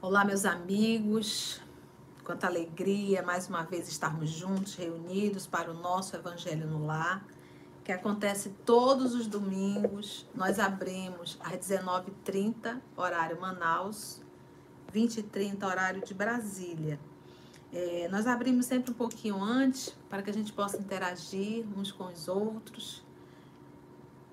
[0.00, 1.60] Olá, meus amigos.
[2.24, 7.26] Quanta alegria mais uma vez estarmos juntos, reunidos para o nosso Evangelho no Lar,
[7.84, 10.26] que acontece todos os domingos.
[10.34, 14.23] Nós abrimos às 19h30, horário Manaus,
[14.94, 17.00] 20h30, horário de Brasília.
[17.72, 22.04] É, nós abrimos sempre um pouquinho antes para que a gente possa interagir uns com
[22.04, 23.04] os outros.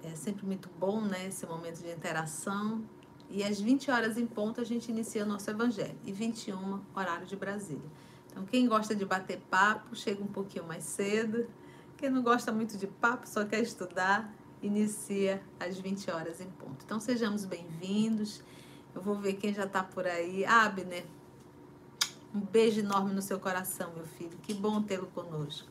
[0.03, 2.83] É sempre muito bom, né, esse momento de interação.
[3.29, 5.97] E às 20 horas em ponto a gente inicia o nosso evangelho.
[6.05, 7.89] E 21, horário de Brasília.
[8.29, 11.47] Então, quem gosta de bater papo, chega um pouquinho mais cedo.
[11.97, 16.83] Quem não gosta muito de papo, só quer estudar, inicia às 20 horas em ponto.
[16.85, 18.43] Então, sejamos bem-vindos.
[18.93, 20.45] Eu vou ver quem já está por aí.
[20.45, 21.05] Abner,
[22.33, 24.37] um beijo enorme no seu coração, meu filho.
[24.43, 25.67] Que bom tê-lo conosco.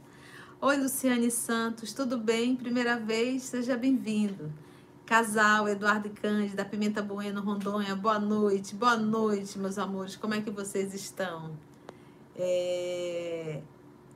[0.60, 2.54] Oi, Luciane Santos, tudo bem?
[2.54, 4.52] Primeira vez, seja bem-vindo.
[5.10, 10.34] Casal, Eduardo e Cândido, da Pimenta Bueno, Rondônia, boa noite, boa noite, meus amores, como
[10.34, 11.50] é que vocês estão?
[12.36, 13.60] É...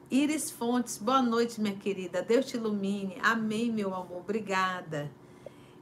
[0.09, 5.11] Iris Fontes, boa noite, minha querida, Deus te ilumine, amém, meu amor, obrigada.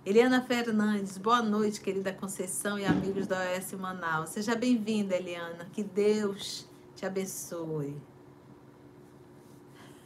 [0.04, 4.30] Eliana Fernandes, boa noite, querida Conceição e amigos da OS Manaus.
[4.30, 7.96] Seja bem-vinda, Eliana, que Deus te abençoe.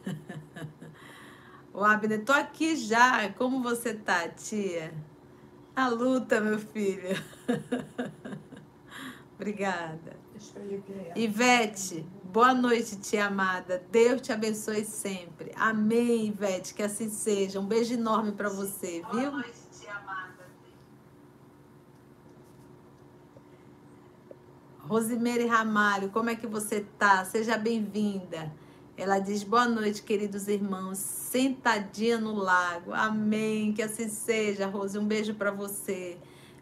[1.73, 3.31] O Abner, tô aqui já.
[3.35, 4.95] Como você tá, tia?
[5.75, 7.23] A luta, meu filho.
[9.37, 10.17] Obrigada.
[11.15, 13.85] Ivete, boa noite, tia amada.
[13.93, 15.53] Deus te abençoe sempre.
[15.55, 17.61] Amém, Ivete, que assim seja.
[17.61, 19.31] Um beijo enorme para você, viu?
[19.31, 20.47] Boa noite, tia amada.
[24.89, 27.25] Rosimeire Ramalho, como é que você tá?
[27.25, 28.53] Seja bem-vinda.
[28.97, 32.95] Ela diz: Boa noite, queridos irmãos, sentadinha no lago.
[32.95, 33.73] Amém.
[33.73, 34.97] Que assim seja, Rose.
[34.97, 36.17] Um beijo para você.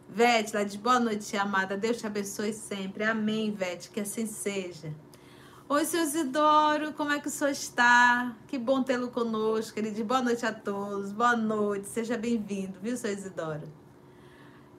[0.09, 1.77] Vete, ela diz: Boa noite, amada.
[1.77, 3.03] Deus te abençoe sempre.
[3.03, 3.91] Amém, Vete.
[3.91, 4.91] Que assim seja.
[5.69, 8.35] Oi, seu Isidoro, como é que o senhor está?
[8.47, 9.77] Que bom tê-lo conosco.
[9.77, 11.11] Ele diz: Boa noite a todos.
[11.11, 11.87] Boa noite.
[11.87, 13.84] Seja bem-vindo, viu, seu Isidoro?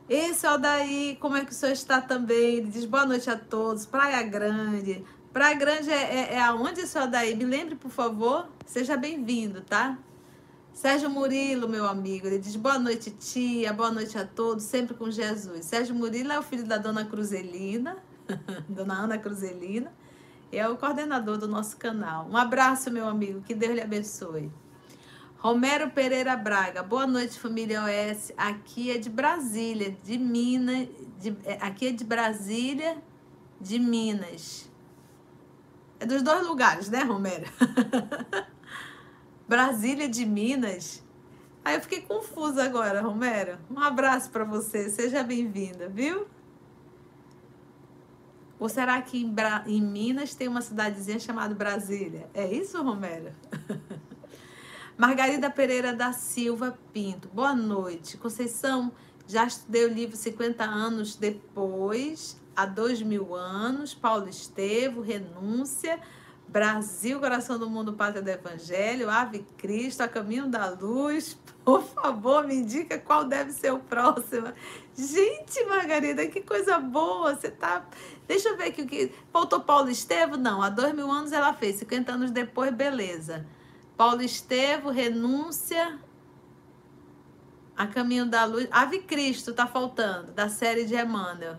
[0.09, 2.59] É o daí, como é que o senhor está também?
[2.59, 3.87] Ele diz boa noite a todos.
[3.87, 5.05] Praia Grande.
[5.33, 7.35] Praia Grande é, é, é aonde, senhor daí?
[7.35, 8.47] Me lembre, por favor.
[8.65, 9.99] Seja bem-vindo, tá?
[10.73, 15.11] Sérgio Murilo, meu amigo, ele diz boa noite, tia, boa noite a todos, sempre com
[15.11, 15.65] Jesus.
[15.65, 17.97] Sérgio Murilo é o filho da dona Cruzelina,
[18.69, 19.91] dona Ana Cruzelina,
[20.53, 22.29] é o coordenador do nosso canal.
[22.31, 24.53] Um abraço, meu amigo, que Deus lhe abençoe.
[25.47, 28.33] Romero Pereira Braga, boa noite, família OS.
[28.37, 30.89] Aqui é de Brasília, de Minas,
[31.21, 33.01] de, é, aqui é de Brasília,
[33.61, 34.69] de Minas.
[36.01, 37.45] É dos dois lugares, né, Romero?
[39.47, 41.05] Brasília de Minas.
[41.65, 43.57] Aí eu fiquei confusa agora, Romero.
[43.71, 46.27] Um abraço para você, seja bem-vinda, viu?
[48.59, 49.63] Ou será que em, Bra...
[49.65, 52.29] em, Minas tem uma cidadezinha chamada Brasília?
[52.35, 53.33] É isso, Romero?
[54.97, 57.29] Margarida Pereira da Silva Pinto.
[57.29, 58.17] Boa noite.
[58.17, 58.91] Conceição,
[59.29, 66.01] já estudei o livro 50 anos depois há dois mil anos, Paulo Estevo, Renúncia,
[66.49, 71.39] Brasil, Coração do Mundo, Pátria do Evangelho, Ave Cristo, A Caminho da Luz.
[71.63, 74.51] Por favor, me indica qual deve ser o próximo.
[74.97, 77.35] Gente, Margarida, que coisa boa.
[77.35, 77.85] Você tá.
[78.27, 79.13] Deixa eu ver aqui o que.
[79.31, 80.39] Faltou Paulo Estevo?
[80.39, 81.77] Não, há dois mil anos ela fez.
[81.77, 83.45] 50 anos depois, beleza.
[83.97, 85.99] Paulo Estevo, Renúncia.
[87.77, 88.69] A Caminho da Luz.
[88.71, 91.59] Ave Cristo, tá faltando, da série de Emmanuel.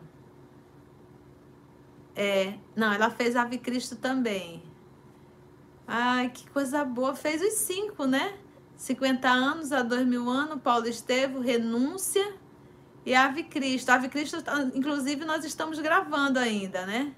[2.16, 4.64] É, não, ela fez Ave Cristo também.
[5.88, 7.16] Ai, que coisa boa.
[7.16, 8.38] Fez os cinco, né?
[8.76, 12.34] 50 anos a 2 mil anos, Paulo Estevo, Renúncia
[13.06, 13.90] e Ave Cristo.
[13.90, 14.38] Ave Cristo,
[14.74, 17.16] inclusive, nós estamos gravando ainda, né?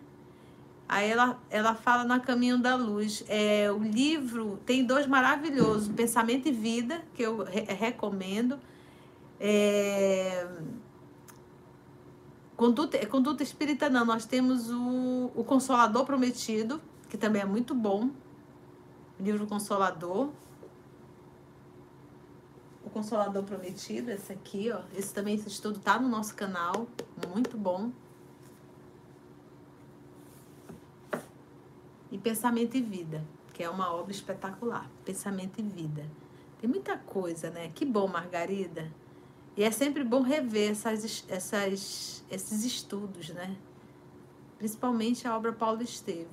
[0.89, 3.23] Aí ela, ela fala na Caminho da Luz.
[3.29, 8.59] É, o livro tem dois maravilhosos, Pensamento e Vida, que eu re recomendo.
[9.39, 10.47] É,
[12.59, 17.73] Conduta, é conduta espírita não, nós temos o, o Consolador Prometido, que também é muito
[17.73, 18.09] bom.
[19.17, 20.29] Livro Consolador.
[22.83, 24.81] O Consolador Prometido, esse aqui, ó.
[24.93, 26.85] Esse também, esse estudo tá no nosso canal.
[27.33, 27.91] Muito bom.
[32.11, 33.23] E Pensamento e Vida,
[33.53, 34.89] que é uma obra espetacular.
[35.05, 36.05] Pensamento e Vida.
[36.59, 37.71] Tem muita coisa, né?
[37.73, 38.91] Que bom, Margarida.
[39.55, 43.55] E é sempre bom rever essas, essas, esses estudos, né?
[44.59, 46.29] principalmente a obra Paulo Estevo.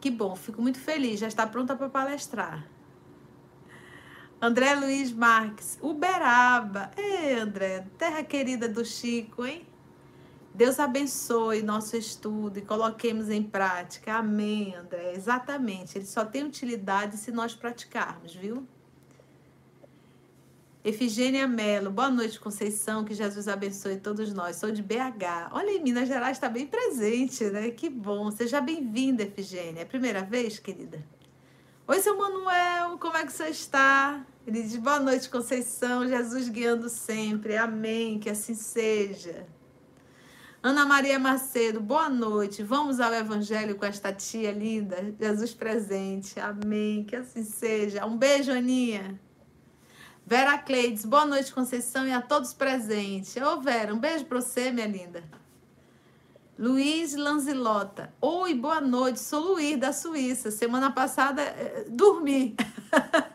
[0.00, 2.64] Que bom, fico muito feliz, já está pronta para palestrar.
[4.40, 6.90] André Luiz Marques, Uberaba.
[6.96, 9.66] Ei, André, terra querida do Chico, hein?
[10.54, 14.14] Deus abençoe nosso estudo e coloquemos em prática.
[14.14, 15.12] Amém, André.
[15.12, 15.98] Exatamente.
[15.98, 18.64] Ele só tem utilidade se nós praticarmos, viu?
[20.84, 24.54] Efigênia Melo, boa noite, Conceição, que Jesus abençoe todos nós.
[24.54, 25.50] Sou de BH.
[25.50, 27.70] Olha, em Minas Gerais está bem presente, né?
[27.72, 28.30] Que bom.
[28.30, 29.80] Seja bem-vinda, Efigênia.
[29.80, 31.02] É primeira vez, querida?
[31.88, 34.24] Oi, seu Manuel, como é que você está?
[34.46, 37.56] Ele diz, boa noite, Conceição, Jesus guiando sempre.
[37.56, 39.46] Amém, que assim seja.
[40.64, 42.62] Ana Maria Macedo, boa noite.
[42.62, 46.40] Vamos ao Evangelho com esta tia linda, Jesus presente.
[46.40, 48.06] Amém, que assim seja.
[48.06, 49.20] Um beijo, Aninha.
[50.24, 53.36] Vera Cleides, boa noite, Conceição, e a todos presentes.
[53.36, 55.22] Ô, Vera, um beijo para você, minha linda.
[56.58, 60.50] Luiz Lanzilota, oi, boa noite, sou Luiz, da Suíça.
[60.50, 62.56] Semana passada, eh, dormi.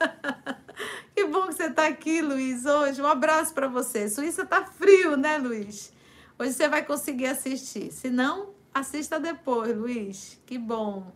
[1.15, 2.99] que bom que você está aqui, Luiz, hoje.
[2.99, 4.09] Um abraço para você.
[4.09, 5.98] Suíça tá frio, né, Luiz?
[6.39, 7.91] Hoje você vai conseguir assistir.
[7.91, 10.39] Se não, assista depois, Luiz.
[10.45, 11.11] Que bom.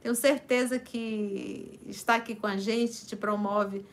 [0.00, 3.84] Tenho certeza que estar aqui com a gente te promove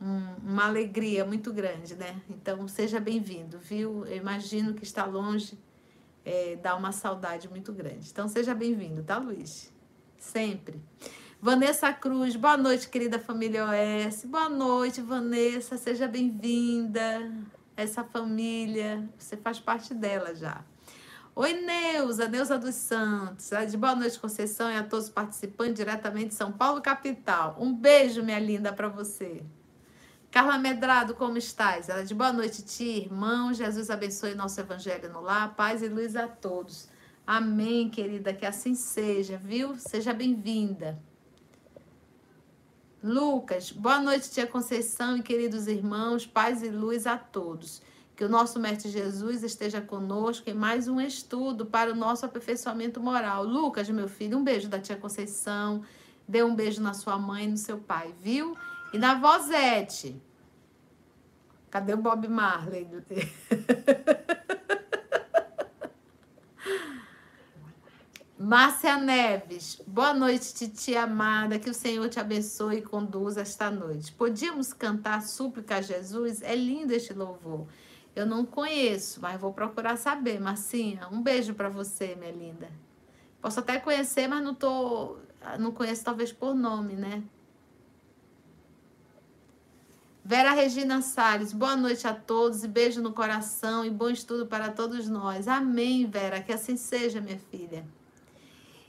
[0.00, 2.22] um, uma alegria muito grande, né?
[2.30, 4.06] Então, seja bem-vindo, viu?
[4.06, 5.58] Eu imagino que está longe
[6.24, 8.08] é, dá uma saudade muito grande.
[8.10, 9.72] Então, seja bem-vindo, tá, Luiz?
[10.18, 10.80] Sempre.
[11.40, 14.24] Vanessa Cruz, boa noite, querida família OS.
[14.24, 17.32] Boa noite, Vanessa, seja bem-vinda.
[17.82, 20.64] Essa família, você faz parte dela já.
[21.34, 23.50] Oi, Neuza, Neuza dos Santos.
[23.68, 27.56] De boa noite, Conceição, e a todos os participantes diretamente de São Paulo, capital.
[27.58, 29.42] Um beijo, minha linda, para você.
[30.30, 31.88] Carla Medrado, como estás?
[31.88, 33.52] Ela de boa noite, tia, irmão.
[33.52, 35.56] Jesus abençoe nosso evangelho no lar.
[35.56, 36.88] Paz e luz a todos.
[37.26, 38.32] Amém, querida.
[38.32, 39.74] Que assim seja, viu?
[39.76, 41.02] Seja bem-vinda.
[43.02, 46.24] Lucas, boa noite, tia Conceição e queridos irmãos.
[46.24, 47.82] Paz e luz a todos.
[48.14, 53.00] Que o nosso Mestre Jesus esteja conosco em mais um estudo para o nosso aperfeiçoamento
[53.00, 53.42] moral.
[53.42, 55.82] Lucas, meu filho, um beijo da tia Conceição.
[56.28, 58.56] Dê um beijo na sua mãe e no seu pai, viu?
[58.92, 60.22] E na Vozete.
[61.72, 62.86] Cadê o Bob Marley?
[68.44, 74.10] Márcia Neves, boa noite, Titi amada, que o Senhor te abençoe e conduza esta noite.
[74.10, 76.42] Podíamos cantar súplica a Jesus?
[76.42, 77.68] É lindo este louvor.
[78.16, 80.40] Eu não conheço, mas vou procurar saber.
[80.40, 82.68] Marcinha, um beijo para você, minha linda.
[83.40, 85.18] Posso até conhecer, mas não tô,
[85.60, 87.22] não conheço talvez por nome, né?
[90.24, 94.68] Vera Regina Salles, boa noite a todos e beijo no coração e bom estudo para
[94.68, 95.46] todos nós.
[95.46, 97.86] Amém, Vera, que assim seja, minha filha.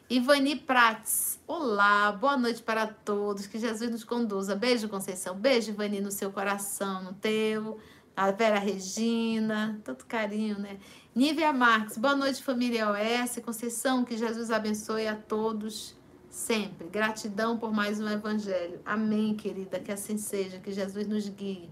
[0.10, 4.54] Ivani Prates, olá, boa noite para todos, que Jesus nos conduza.
[4.54, 7.80] Beijo, Conceição, beijo, Ivani, no seu coração, no teu.
[8.16, 10.78] A Vera Regina, tanto carinho, né?
[11.16, 13.40] Nívia Marques, boa noite, família OS.
[13.44, 15.96] Conceição, que Jesus abençoe a todos
[16.30, 16.88] sempre.
[16.90, 18.82] Gratidão por mais um evangelho.
[18.86, 21.70] Amém, querida, que assim seja, que Jesus nos guie.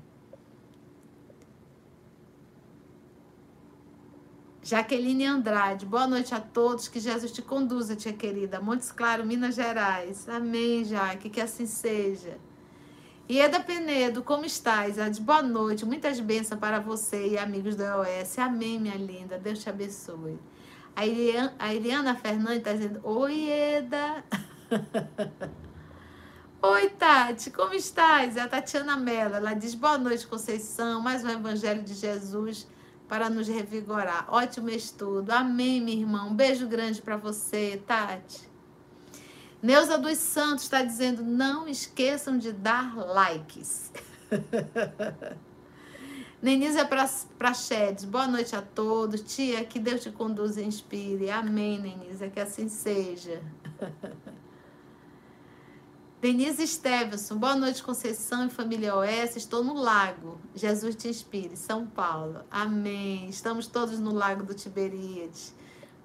[4.64, 8.62] Jaqueline Andrade, boa noite a todos, que Jesus te conduza, tia querida.
[8.62, 10.30] Montes Claro, Minas Gerais.
[10.30, 12.38] Amém, Jaque, que assim seja.
[13.28, 15.00] Ieda Penedo, como estás?
[15.00, 18.38] Ela diz, boa noite, muitas bênçãos para você e amigos do EOS.
[18.38, 20.38] Amém, minha linda, Deus te abençoe.
[20.96, 24.24] A Eliana, a Eliana Fernandes está dizendo, oi, Eda.
[26.64, 28.38] Oi, Tati, como estás?
[28.38, 29.34] É a Tatiana Mello.
[29.34, 31.02] Ela diz: Boa noite, Conceição.
[31.02, 32.68] Mais um Evangelho de Jesus
[33.12, 34.26] para nos revigorar.
[34.30, 35.32] Ótimo estudo.
[35.32, 36.24] Amém, minha irmã.
[36.24, 38.50] Um beijo grande para você, Tati.
[39.62, 43.92] Neuza dos Santos está dizendo: Não esqueçam de dar likes.
[46.42, 46.88] Nenísia
[47.38, 49.20] Prachedes, boa noite a todos.
[49.20, 51.30] Tia, que Deus te conduza e inspire.
[51.30, 53.42] Amém, Nenísia, que assim seja.
[56.22, 59.36] Denise Stevenson, boa noite, Conceição e família OS.
[59.38, 60.40] Estou no lago.
[60.54, 62.42] Jesus te inspire, São Paulo.
[62.52, 63.28] Amém.
[63.28, 65.52] Estamos todos no lago do Tiberíades.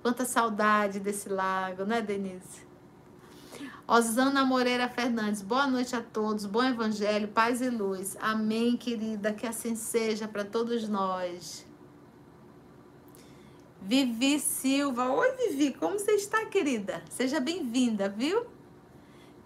[0.00, 2.64] Quanta saudade desse lago, né, Denise?
[3.86, 8.16] Osana Moreira Fernandes, boa noite a todos, bom evangelho, paz e luz.
[8.18, 11.66] Amém, querida, que assim seja para todos nós.
[13.82, 17.04] Vivi Silva, oi Vivi, como você está, querida?
[17.10, 18.55] Seja bem-vinda, viu?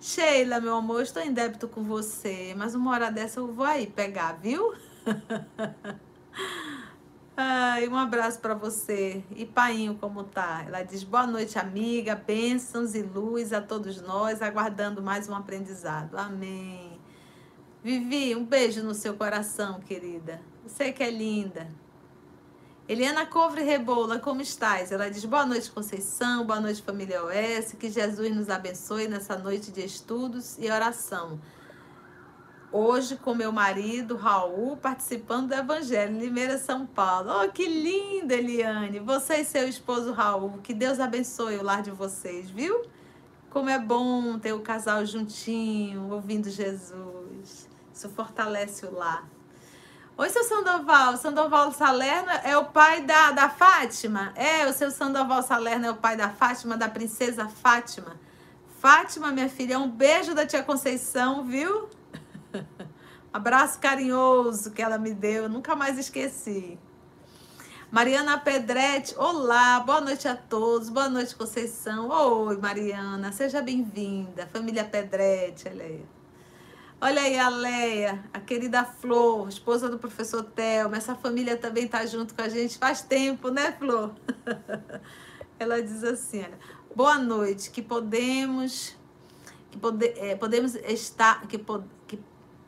[0.01, 3.87] Sheila, meu amor, estou em débito com você, mas uma hora dessa eu vou aí
[3.87, 4.73] pegar, viu?
[7.37, 9.23] Ai, um abraço para você.
[9.37, 10.65] E Painho, como tá?
[10.67, 12.15] Ela diz: boa noite, amiga.
[12.15, 16.17] Bênçãos e luz a todos nós, aguardando mais um aprendizado.
[16.17, 16.99] Amém.
[17.85, 20.41] Vivi, um beijo no seu coração, querida.
[20.67, 21.69] Você que é linda.
[22.91, 24.91] Eliana Covre Rebola, como estás?
[24.91, 26.45] Ela diz: Boa noite, Conceição.
[26.45, 27.77] Boa noite, família OS.
[27.79, 31.41] Que Jesus nos abençoe nessa noite de estudos e oração.
[32.73, 37.31] Hoje, com meu marido, Raul, participando do Evangelho, em Limeira, São Paulo.
[37.31, 38.99] Oh, que linda, Eliane!
[38.99, 40.59] Você e seu esposo Raul.
[40.61, 42.83] Que Deus abençoe o lar de vocês, viu?
[43.51, 47.69] Como é bom ter o casal juntinho, ouvindo Jesus.
[47.95, 49.29] Isso fortalece o lar.
[50.21, 51.17] Oi, seu Sandoval.
[51.17, 54.35] Sandoval Salerno é o pai da, da Fátima?
[54.37, 58.21] É, o seu Sandoval Salerno é o pai da Fátima, da princesa Fátima.
[58.81, 61.89] Fátima, minha filha, um beijo da tia Conceição, viu?
[63.33, 66.79] Abraço carinhoso que ela me deu, nunca mais esqueci.
[67.91, 72.11] Mariana Pedretti, olá, boa noite a todos, boa noite Conceição.
[72.11, 74.47] Oi, Mariana, seja bem-vinda.
[74.53, 76.20] Família Pedretti, olha aí.
[77.03, 80.95] Olha aí a Leia, a querida Flor, esposa do professor Telmo.
[80.95, 84.15] Essa família também está junto com a gente faz tempo, né, Flor?
[85.59, 86.59] Ela diz assim: olha,
[86.95, 88.95] boa noite, que podemos,
[89.71, 91.59] que pode, é, podemos estar, que,
[92.07, 92.19] que,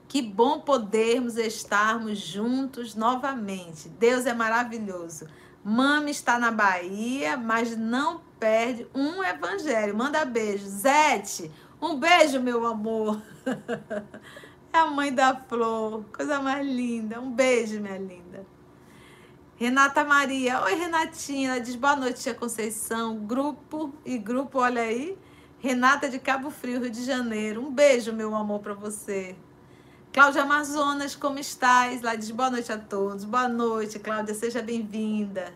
[0.09, 3.91] que bom podermos estarmos juntos novamente.
[3.91, 5.27] Deus é maravilhoso.
[5.62, 9.95] Mami está na Bahia, mas não perde um evangelho.
[9.95, 10.67] Manda beijo.
[10.67, 11.51] Zete,
[11.83, 13.21] um beijo, meu amor.
[14.75, 16.03] É a mãe da flor.
[16.17, 17.21] Coisa mais linda.
[17.21, 18.47] Um beijo, minha linda.
[19.55, 20.62] Renata Maria.
[20.62, 21.51] Oi, Renatinha.
[21.51, 23.19] Ela diz boa noite, tia Conceição.
[23.19, 25.19] Grupo e grupo, olha aí.
[25.59, 27.61] Renata de Cabo Frio, Rio de Janeiro.
[27.61, 29.37] Um beijo, meu amor, para você.
[30.11, 32.01] Cláudia Amazonas, como estás?
[32.01, 33.25] Lá diz boa noite a todos.
[33.25, 34.35] Boa noite, Cláudia.
[34.35, 35.53] Seja bem-vinda.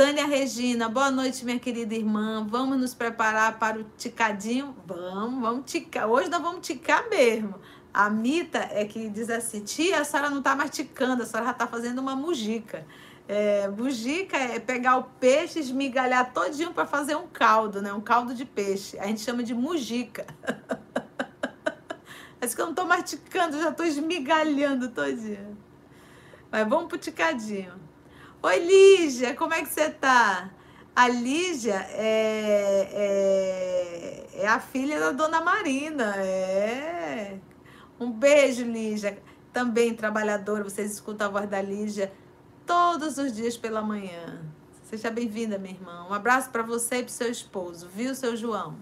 [0.00, 2.46] Tânia Regina, boa noite, minha querida irmã.
[2.48, 4.74] Vamos nos preparar para o ticadinho?
[4.86, 6.08] Vamos, vamos ticar.
[6.08, 7.54] Hoje nós vamos ticar mesmo.
[7.92, 11.48] A Mita é que diz assim: tia, a senhora não está mais ticando, a senhora
[11.48, 12.86] já está fazendo uma mujica.
[13.28, 17.92] É, mujica é pegar o peixe, esmigalhar todinho para fazer um caldo, né?
[17.92, 18.98] Um caldo de peixe.
[18.98, 20.24] A gente chama de mujica.
[22.40, 25.58] Acho que eu não estou mais ticando, já estou esmigalhando todinho.
[26.50, 27.89] Mas vamos pro ticadinho.
[28.42, 30.48] Oi, Lígia, como é que você tá?
[30.96, 32.88] A Lígia é,
[34.34, 36.14] é, é, a filha da dona Marina.
[36.16, 37.36] É.
[38.00, 39.22] Um beijo, Lígia.
[39.52, 42.10] Também trabalhadora, vocês escutam a voz da Lígia
[42.64, 44.40] todos os dias pela manhã.
[44.84, 46.06] Seja bem-vinda, minha irmã.
[46.08, 48.74] Um abraço para você e para seu esposo, viu, seu João?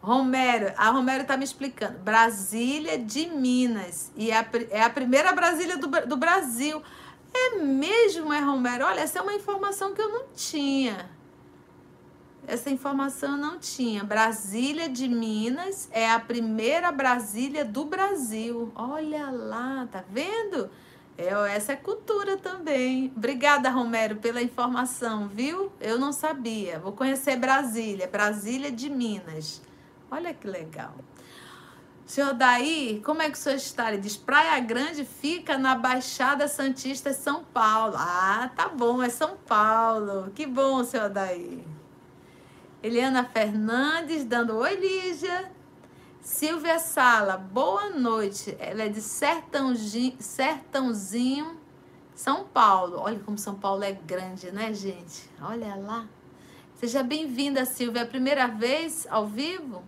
[0.00, 1.98] Romero, a Romero está me explicando.
[1.98, 4.10] Brasília de Minas.
[4.16, 6.82] E é a, é a primeira Brasília do, do Brasil.
[7.32, 8.84] É mesmo, é Romero?
[8.84, 11.08] Olha, essa é uma informação que eu não tinha.
[12.46, 14.02] Essa informação eu não tinha.
[14.02, 18.72] Brasília de Minas é a primeira Brasília do Brasil.
[18.74, 20.70] Olha lá, tá vendo?
[21.16, 23.12] É, essa é cultura também.
[23.14, 25.70] Obrigada, Romero, pela informação, viu?
[25.78, 26.78] Eu não sabia.
[26.78, 29.60] Vou conhecer Brasília, Brasília de Minas.
[30.10, 30.94] Olha que legal.
[32.10, 33.92] Senhor Daí, como é que o senhor está?
[33.92, 37.94] Ele diz, Praia Grande fica na Baixada Santista, São Paulo.
[37.96, 40.28] Ah, tá bom, é São Paulo.
[40.34, 41.64] Que bom, senhor Daí.
[42.82, 45.52] Eliana Fernandes, dando oi, Lígia.
[46.20, 48.56] Silvia Sala, boa noite.
[48.58, 51.60] Ela é de Sertãozinho, Sertãozinho,
[52.12, 52.98] São Paulo.
[52.98, 55.30] Olha como São Paulo é grande, né, gente?
[55.40, 56.08] Olha lá.
[56.74, 58.00] Seja bem-vinda, Silvia.
[58.00, 59.84] É a primeira vez ao vivo?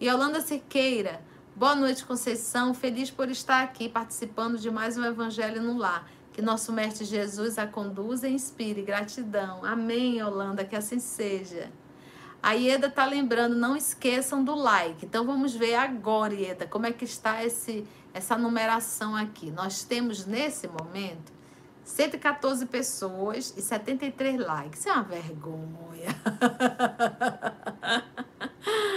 [0.00, 1.22] Yolanda Siqueira,
[1.54, 2.74] boa noite, Conceição.
[2.74, 6.06] Feliz por estar aqui participando de mais um Evangelho no Lar.
[6.34, 8.82] Que nosso Mestre Jesus a conduza e inspire.
[8.82, 9.64] Gratidão.
[9.64, 11.72] Amém, Yolanda, que assim seja.
[12.42, 15.06] A Ieda está lembrando, não esqueçam do like.
[15.06, 19.50] Então vamos ver agora, Ieda, como é que está esse, essa numeração aqui.
[19.50, 21.32] Nós temos nesse momento
[21.84, 24.80] 114 pessoas e 73 likes.
[24.80, 26.14] Isso é uma vergonha.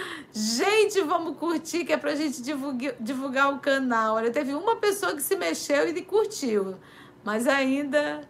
[0.34, 4.16] gente, vamos curtir, que é pra gente divulgar, divulgar o canal.
[4.16, 6.76] Olha, teve uma pessoa que se mexeu e curtiu,
[7.24, 8.22] mas ainda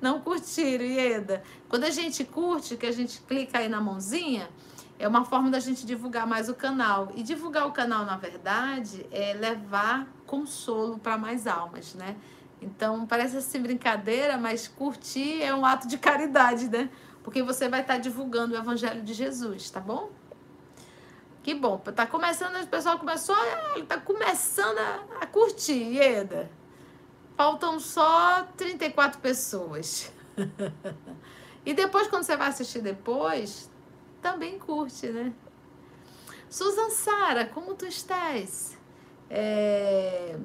[0.00, 1.42] não curtiram, Ieda.
[1.68, 4.48] Quando a gente curte, que a gente clica aí na mãozinha,
[4.98, 7.10] é uma forma da gente divulgar mais o canal.
[7.14, 12.16] E divulgar o canal, na verdade, é levar consolo para mais almas, né?
[12.60, 16.88] Então, parece assim brincadeira, mas curtir é um ato de caridade, né?
[17.22, 20.10] Porque você vai estar divulgando o Evangelho de Jesus, tá bom?
[21.46, 21.78] Que bom.
[21.78, 23.36] Tá começando, o pessoal começou,
[23.86, 26.50] tá começando a, a curtir, Ieda.
[27.36, 30.12] Faltam só 34 pessoas.
[31.64, 33.70] e depois, quando você vai assistir depois,
[34.20, 35.32] também curte, né?
[36.50, 38.76] Susan Sara, como tu estás?
[39.30, 40.36] É...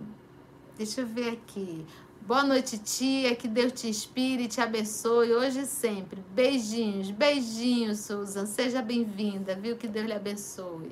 [0.78, 1.84] Deixa eu ver aqui.
[2.26, 3.36] Boa noite, tia.
[3.36, 6.24] Que Deus te inspire e te abençoe hoje e sempre.
[6.34, 8.46] Beijinhos, beijinhos, Susan.
[8.46, 9.76] Seja bem-vinda, viu?
[9.76, 10.92] Que Deus lhe abençoe.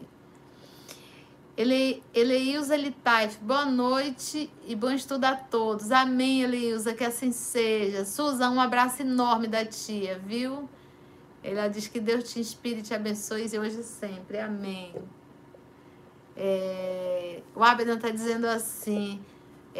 [1.55, 5.91] Ele, Eleilza Litaif, boa noite e bom estudo a todos.
[5.91, 8.05] Amém, Eleilza, que assim seja.
[8.05, 10.67] Susan, um abraço enorme da tia, viu?
[11.43, 14.39] Ela diz que Deus te inspire e te abençoe hoje e sempre.
[14.39, 14.95] Amém.
[16.36, 19.21] É, o Abedan está dizendo assim: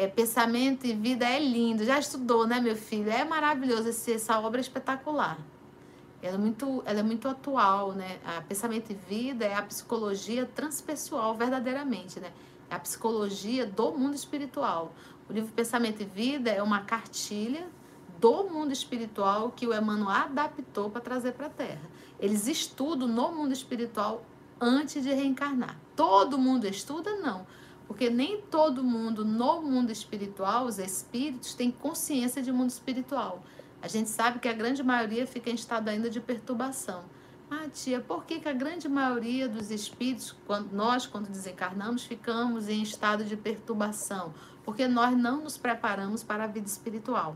[0.00, 1.84] é, pensamento e vida é lindo.
[1.84, 3.10] Já estudou, né, meu filho?
[3.10, 5.38] É maravilhoso esse, essa obra espetacular.
[6.22, 8.18] Ela é muito, ela é muito atual, né?
[8.24, 12.32] A pensamento e vida é a psicologia transpessoal, verdadeiramente, né?
[12.70, 14.94] É a psicologia do mundo espiritual.
[15.28, 17.68] O livro Pensamento e Vida é uma cartilha
[18.18, 21.90] do mundo espiritual que o Emmanuel adaptou para trazer para a Terra.
[22.18, 24.24] Eles estudam no mundo espiritual
[24.58, 25.76] antes de reencarnar.
[25.94, 27.16] Todo mundo estuda?
[27.16, 27.46] Não.
[27.90, 33.42] Porque nem todo mundo no mundo espiritual, os espíritos, tem consciência de mundo espiritual.
[33.82, 37.02] A gente sabe que a grande maioria fica em estado ainda de perturbação.
[37.50, 42.68] Ah, tia, por que, que a grande maioria dos espíritos, quando nós, quando desencarnamos, ficamos
[42.68, 44.32] em estado de perturbação?
[44.64, 47.34] Porque nós não nos preparamos para a vida espiritual.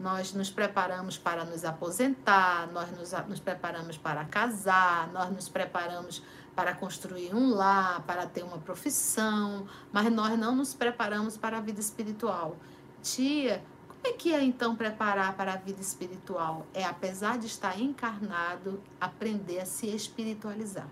[0.00, 6.24] Nós nos preparamos para nos aposentar, nós nos, nos preparamos para casar, nós nos preparamos
[6.56, 11.60] para construir um lar, para ter uma profissão, mas nós não nos preparamos para a
[11.60, 12.56] vida espiritual.
[13.02, 16.66] Tia, como é que é então preparar para a vida espiritual?
[16.72, 20.88] É, apesar de estar encarnado, aprender a se espiritualizar.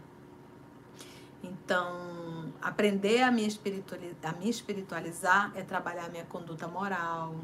[1.43, 3.47] Então, aprender a me,
[4.23, 7.37] a me espiritualizar é trabalhar minha conduta moral,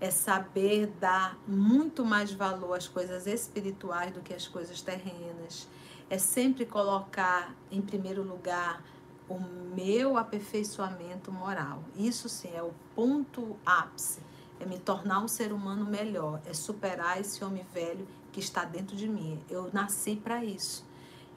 [0.00, 5.68] é saber dar muito mais valor às coisas espirituais do que às coisas terrenas.
[6.08, 8.82] É sempre colocar em primeiro lugar
[9.28, 9.40] o
[9.74, 11.82] meu aperfeiçoamento moral.
[11.96, 14.20] Isso sim é o ponto ápice.
[14.60, 18.96] É me tornar um ser humano melhor, é superar esse homem velho que está dentro
[18.96, 19.38] de mim.
[19.50, 20.86] Eu nasci para isso.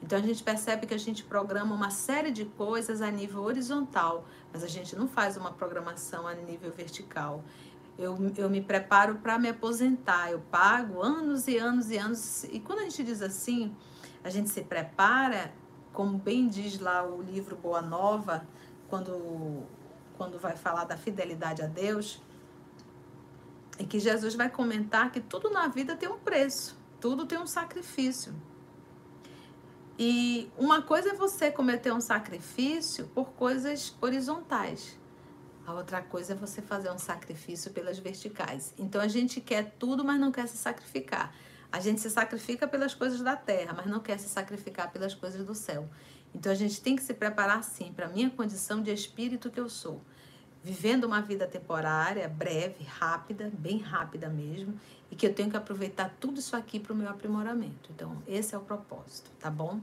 [0.02, 4.24] Então a gente percebe que a gente programa uma série de coisas a nível horizontal,
[4.52, 7.44] mas a gente não faz uma programação a nível vertical.
[7.98, 12.44] Eu, eu me preparo para me aposentar, eu pago anos e anos e anos.
[12.44, 13.76] E quando a gente diz assim,
[14.24, 15.52] a gente se prepara,
[15.92, 18.46] como bem diz lá o livro Boa Nova,
[18.88, 19.64] quando,
[20.16, 22.22] quando vai falar da fidelidade a Deus,
[23.78, 27.46] é que Jesus vai comentar que tudo na vida tem um preço, tudo tem um
[27.46, 28.34] sacrifício.
[29.98, 34.98] E uma coisa é você cometer um sacrifício por coisas horizontais.
[35.70, 38.74] A outra coisa é você fazer um sacrifício pelas verticais.
[38.76, 41.32] Então a gente quer tudo, mas não quer se sacrificar.
[41.70, 45.46] A gente se sacrifica pelas coisas da terra, mas não quer se sacrificar pelas coisas
[45.46, 45.88] do céu.
[46.34, 49.60] Então a gente tem que se preparar sim para a minha condição de espírito que
[49.60, 50.02] eu sou.
[50.60, 54.74] Vivendo uma vida temporária, breve, rápida, bem rápida mesmo,
[55.08, 57.90] e que eu tenho que aproveitar tudo isso aqui para o meu aprimoramento.
[57.94, 59.80] Então, esse é o propósito, tá bom?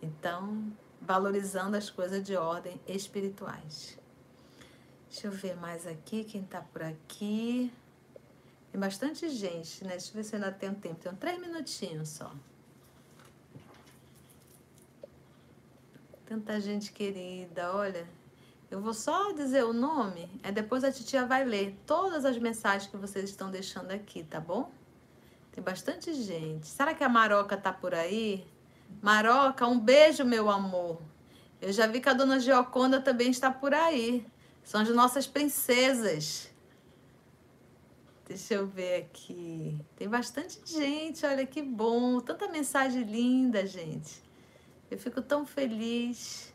[0.00, 3.98] Então, valorizando as coisas de ordem espirituais.
[5.08, 7.72] Deixa eu ver mais aqui, quem tá por aqui.
[8.70, 9.90] Tem bastante gente, né?
[9.90, 10.96] Deixa eu ver se ainda tem tempo.
[10.96, 12.32] Tem três minutinhos só.
[16.26, 18.06] Tanta gente querida, olha.
[18.68, 22.90] Eu vou só dizer o nome, aí depois a titia vai ler todas as mensagens
[22.90, 24.72] que vocês estão deixando aqui, tá bom?
[25.52, 26.66] Tem bastante gente.
[26.66, 28.44] Será que a Maroca tá por aí?
[29.00, 31.00] Maroca, um beijo, meu amor.
[31.62, 34.26] Eu já vi que a dona Gioconda também está por aí.
[34.66, 36.50] São as nossas princesas.
[38.26, 39.80] Deixa eu ver aqui.
[39.94, 42.18] Tem bastante gente, olha que bom.
[42.18, 44.20] Tanta mensagem linda, gente.
[44.90, 46.52] Eu fico tão feliz.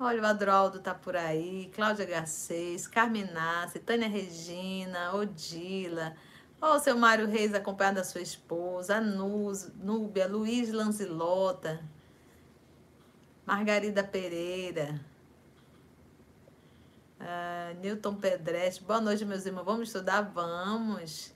[0.00, 6.16] Olha, o Adroaldo tá por aí, Cláudia Garcês, Carminassi, Tânia Regina, Odila.
[6.62, 11.78] Ó, o seu Mário Reis acompanhado da sua esposa, a Nuz, Núbia, Luiz Lanzilota,
[13.44, 14.98] Margarida Pereira.
[17.18, 19.64] Ah, Newton Pedrestre, boa noite, meus irmãos.
[19.64, 20.20] Vamos estudar?
[20.22, 21.34] Vamos.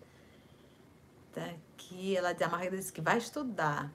[1.33, 3.91] Tá aqui, ela a Margarida disse que vai estudar.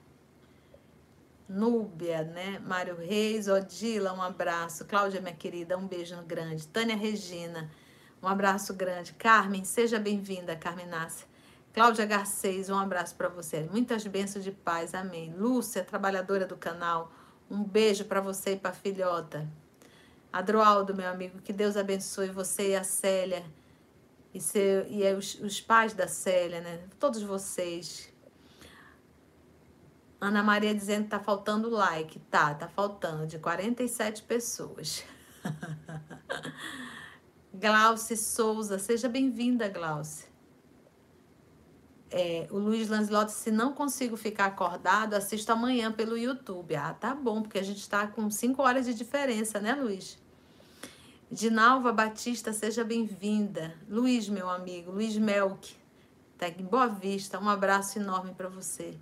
[1.48, 2.58] Núbia, né?
[2.58, 4.84] Mário Reis, Odila, um abraço.
[4.84, 6.66] Cláudia, minha querida, um beijo grande.
[6.66, 7.70] Tânia Regina,
[8.20, 9.12] um abraço grande.
[9.12, 11.26] Carmen, seja bem-vinda, Carmen Nácia.
[11.72, 13.62] Cláudia Garcês, um abraço para você.
[13.70, 15.32] Muitas bênçãos de paz, amém.
[15.36, 17.12] Lúcia, trabalhadora do canal,
[17.48, 19.46] um beijo para você e para filhota.
[20.36, 23.42] Adroaldo, meu amigo, que Deus abençoe você e a Célia.
[24.34, 26.78] E, seu, e é os, os pais da Célia, né?
[27.00, 28.12] Todos vocês.
[30.20, 32.18] Ana Maria dizendo que tá faltando like.
[32.30, 35.04] Tá, tá faltando, de 47 pessoas.
[37.54, 40.26] Glauce Souza, seja bem-vinda, Glauce.
[42.10, 46.76] É, o Luiz Lanzlotti, se não consigo ficar acordado, assisto amanhã pelo YouTube.
[46.76, 50.25] Ah, tá bom, porque a gente está com cinco horas de diferença, né, Luiz?
[51.30, 53.74] Dinalva Batista, seja bem-vinda.
[53.88, 55.74] Luiz, meu amigo, Luiz Melk,
[56.38, 58.96] tá em Boa Vista, um abraço enorme para você.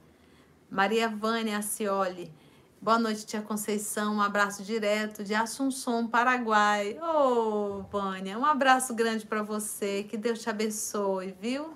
[0.71, 2.33] Maria Vânia Acioli,
[2.81, 6.99] boa noite, tia Conceição, um abraço direto de Assunção, Paraguai.
[6.99, 11.75] Ô, oh, Vânia, um abraço grande para você, que Deus te abençoe, viu?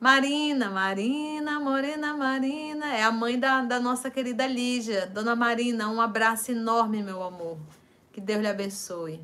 [0.00, 5.06] Marina, Marina, Morena Marina, é a mãe da, da nossa querida Lígia.
[5.06, 7.58] Dona Marina, um abraço enorme, meu amor.
[8.12, 9.22] Que Deus lhe abençoe.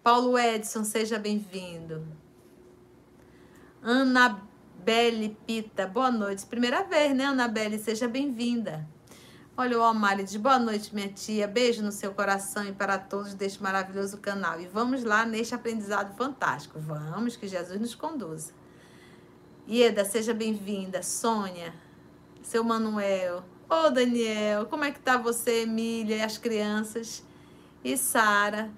[0.00, 2.06] Paulo Edson, seja bem-vindo.
[3.82, 6.46] Anabelle Pita, boa noite.
[6.46, 7.76] Primeira vez, né, Anabelle?
[7.76, 8.88] Seja bem-vinda.
[9.56, 11.48] Olha o Almari de boa noite, minha tia.
[11.48, 14.60] Beijo no seu coração e para todos deste maravilhoso canal.
[14.60, 16.78] E vamos lá neste aprendizado fantástico.
[16.78, 18.52] Vamos, que Jesus nos conduza.
[19.68, 21.02] Ieda, seja bem-vinda.
[21.02, 21.74] Sônia,
[22.42, 23.42] seu Manuel.
[23.68, 27.24] Ô, Daniel, como é que tá você, Emília e as crianças?
[27.84, 28.70] E Sara,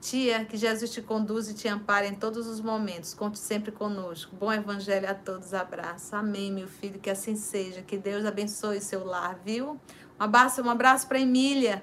[0.00, 3.12] tia, que Jesus te conduz e te ampare em todos os momentos.
[3.12, 4.36] Conte sempre conosco.
[4.36, 5.52] Bom evangelho a todos.
[5.52, 6.14] Abraço.
[6.14, 7.82] Amém, meu filho, que assim seja.
[7.82, 9.80] Que Deus abençoe seu lar, viu?
[10.18, 11.82] Um abraço, um abraço para Emília.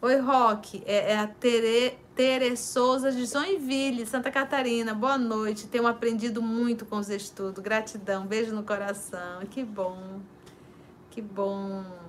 [0.00, 0.82] Oi, Roque.
[0.86, 4.94] É, é a Tere, Tere Souza de Joinville, Santa Catarina.
[4.94, 5.66] Boa noite.
[5.66, 7.60] Tenho aprendido muito com os estudos.
[7.60, 8.26] Gratidão.
[8.28, 9.40] Beijo no coração.
[9.50, 10.20] Que bom.
[11.10, 12.01] Que bom.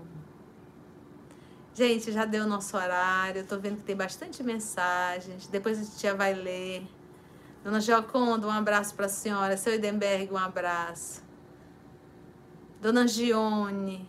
[1.75, 3.45] Gente, já deu o nosso horário.
[3.45, 5.47] Tô vendo que tem bastante mensagens.
[5.47, 6.87] Depois a já vai ler.
[7.63, 9.57] Dona Gioconda, um abraço para a senhora.
[9.57, 11.23] Seu Edenberg, um abraço.
[12.79, 14.07] Dona Gione,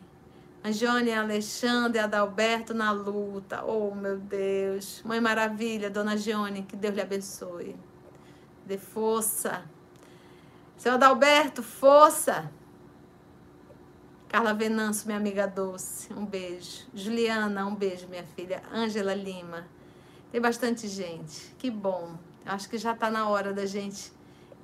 [0.63, 3.65] Anjone, Alexandre, Adalberto na luta.
[3.65, 5.03] Oh, meu Deus.
[5.05, 7.77] Mãe Maravilha, Dona Gione, que Deus lhe abençoe.
[8.67, 9.63] Dê força.
[10.77, 12.51] Seu Adalberto, força.
[14.35, 16.89] Carla Venâncio, minha amiga doce, um beijo.
[16.93, 18.65] Juliana, um beijo, minha filha.
[18.73, 19.65] Ângela Lima.
[20.33, 21.55] Tem bastante gente.
[21.57, 22.17] Que bom.
[22.45, 24.13] Acho que já está na hora da gente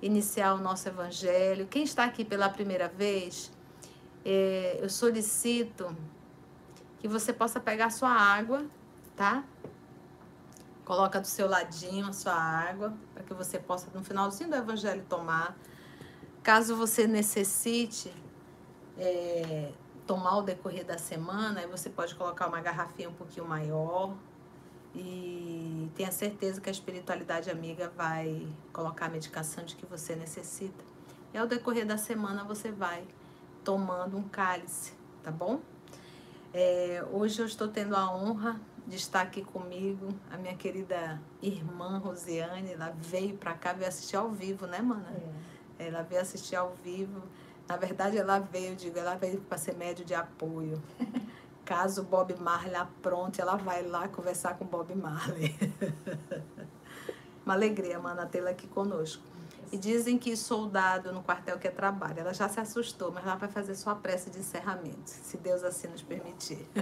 [0.03, 1.69] iniciar o nosso evangelho.
[1.69, 3.53] Quem está aqui pela primeira vez,
[4.25, 5.97] é, eu solicito
[6.99, 8.67] que você possa pegar sua água,
[9.15, 9.45] tá?
[10.85, 15.05] Coloca do seu ladinho a sua água, para que você possa, no finalzinho do evangelho,
[15.09, 15.57] tomar.
[16.43, 18.13] Caso você necessite
[19.01, 19.73] é,
[20.07, 24.15] tomar o decorrer da semana, aí você pode colocar uma garrafinha um pouquinho maior.
[24.95, 30.85] E tenha certeza que a espiritualidade amiga vai colocar a medicação de que você necessita.
[31.33, 33.07] E ao decorrer da semana você vai
[33.65, 35.61] tomando um cálice, tá bom?
[36.53, 41.99] É, hoje eu estou tendo a honra de estar aqui comigo, a minha querida irmã
[41.99, 45.09] Rosiane, ela veio para cá, veio assistir ao vivo, né, mana?
[45.79, 45.87] É.
[45.87, 47.23] Ela veio assistir ao vivo.
[47.71, 50.83] Na verdade, ela veio, digo, ela veio para ser médio de apoio.
[51.65, 55.55] Caso o Bob Marley apronte, ela vai lá conversar com o Bob Marley.
[57.47, 59.23] Uma alegria, mana, tê-la aqui conosco.
[59.71, 62.19] E dizem que soldado no quartel que é trabalho.
[62.19, 65.87] Ela já se assustou, mas ela vai fazer sua prece de encerramento, se Deus assim
[65.87, 66.69] nos permitir.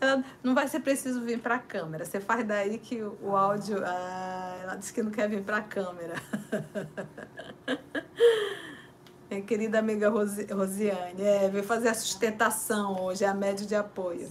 [0.00, 2.04] ela não vai ser preciso vir para a câmera.
[2.04, 3.82] Você faz daí que o, o áudio.
[3.84, 6.14] Ah, ela disse que não quer vir para a câmera.
[9.34, 13.74] Minha querida amiga Rosi, Rosiane, é, veio fazer a sustentação hoje, é a média de
[13.74, 14.30] apoio.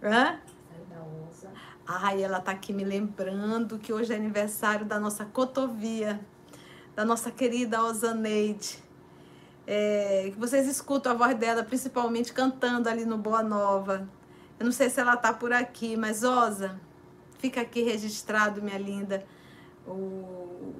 [0.00, 0.38] Hã?
[1.84, 6.20] Ai, ela tá aqui me lembrando que hoje é aniversário da nossa cotovia,
[6.94, 8.78] da nossa querida Osaneide.
[9.66, 14.08] É, que vocês escutam a voz dela, principalmente cantando ali no Boa Nova.
[14.60, 16.80] Eu não sei se ela tá por aqui, mas Osa,
[17.40, 19.26] fica aqui registrado, minha linda,
[19.84, 20.72] o,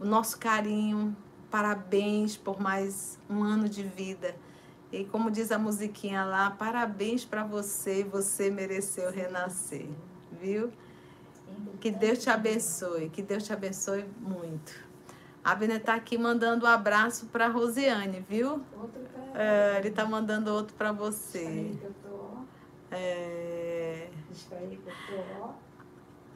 [0.00, 1.16] o nosso carinho.
[1.50, 4.34] Parabéns por mais um ano de vida.
[4.92, 9.86] E como diz a musiquinha lá, parabéns para você, você mereceu renascer
[10.40, 10.72] viu?
[11.80, 14.86] Que Deus te abençoe, que Deus te abençoe muito.
[15.44, 18.62] A Abner tá aqui mandando um abraço para Rosiane, viu?
[18.76, 21.72] Outro pra é, ele tá mandando outro para você.
[22.90, 24.08] É...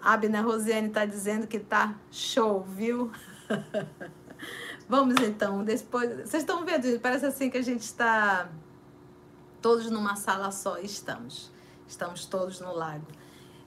[0.01, 3.11] Abner Rosiane tá dizendo que tá show, viu?
[4.91, 6.11] Vamos então, depois.
[6.29, 6.99] Vocês estão vendo?
[6.99, 8.49] Parece assim que a gente está
[9.63, 10.79] todos numa sala só.
[10.79, 11.49] Estamos.
[11.87, 13.07] Estamos todos no lago.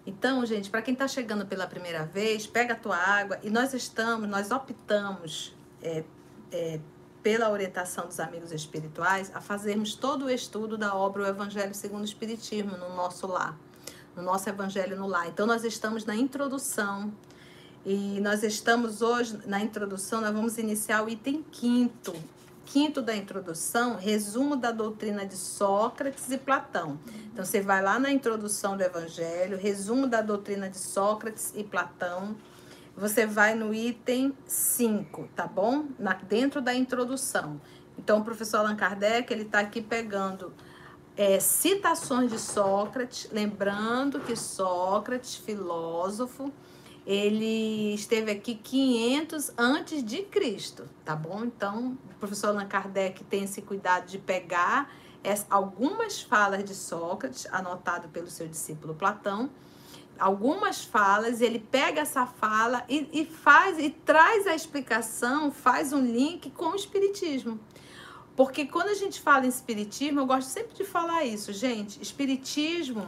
[0.05, 3.73] Então, gente, para quem está chegando pela primeira vez, pega a tua água e nós
[3.73, 6.03] estamos, nós optamos é,
[6.51, 6.81] é,
[7.23, 12.01] pela orientação dos amigos espirituais a fazermos todo o estudo da obra O Evangelho segundo
[12.01, 13.57] o Espiritismo no nosso lar,
[14.13, 15.29] no nosso Evangelho no lar.
[15.29, 17.13] Então, nós estamos na introdução
[17.85, 22.13] e nós estamos hoje na introdução, nós vamos iniciar o item quinto,
[22.65, 26.97] quinto da introdução, resumo da doutrina de Sócrates e Platão.
[27.31, 32.37] Então você vai lá na introdução do Evangelho, resumo da doutrina de Sócrates e Platão.
[32.95, 35.87] Você vai no item 5, tá bom?
[35.99, 37.59] Na, dentro da introdução.
[37.97, 40.53] Então o professor Allan Kardec, ele está aqui pegando
[41.17, 46.51] é, citações de Sócrates, lembrando que Sócrates, filósofo,
[47.05, 51.43] ele esteve aqui 500 antes de Cristo, tá bom?
[51.43, 54.89] Então, o professor Allan Kardec tem esse cuidado de pegar
[55.49, 59.49] algumas falas de Sócrates, anotado pelo seu discípulo Platão,
[60.19, 66.01] algumas falas, ele pega essa fala e, e faz e traz a explicação, faz um
[66.01, 67.59] link com o Espiritismo.
[68.35, 72.01] Porque quando a gente fala em Espiritismo, eu gosto sempre de falar isso, gente.
[72.01, 73.07] Espiritismo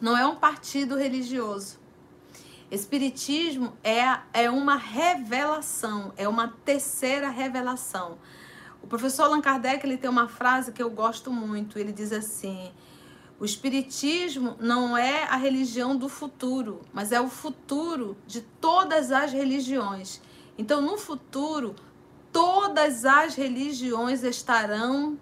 [0.00, 1.78] não é um partido religioso.
[2.70, 4.02] Espiritismo é,
[4.32, 8.18] é uma revelação, é uma terceira revelação.
[8.82, 11.78] O professor Allan Kardec ele tem uma frase que eu gosto muito.
[11.78, 12.70] Ele diz assim:
[13.40, 19.32] o Espiritismo não é a religião do futuro, mas é o futuro de todas as
[19.32, 20.20] religiões.
[20.58, 21.74] Então, no futuro,
[22.32, 25.18] todas as religiões estarão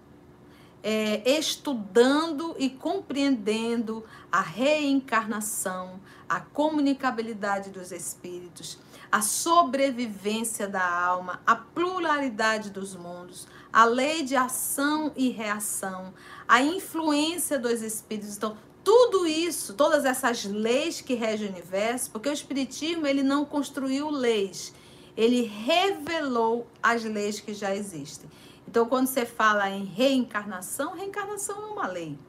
[0.83, 8.77] é, estudando e compreendendo a reencarnação, a comunicabilidade dos espíritos,
[9.11, 16.13] a sobrevivência da alma, a pluralidade dos mundos, a lei de ação e reação,
[16.47, 18.35] a influência dos espíritos.
[18.35, 23.43] Então, tudo isso, todas essas leis que regem o universo, porque o espiritismo ele não
[23.43, 24.73] construiu leis,
[25.15, 28.29] ele revelou as leis que já existem.
[28.67, 32.19] Então, quando você fala em reencarnação, reencarnação é uma lei.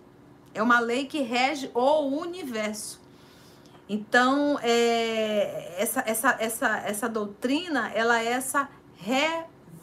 [0.55, 3.01] É uma lei que rege o universo.
[3.89, 8.69] Então, é, essa, essa, essa, essa doutrina, ela é essa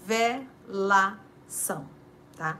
[0.07, 1.89] revelação,
[2.37, 2.59] tá?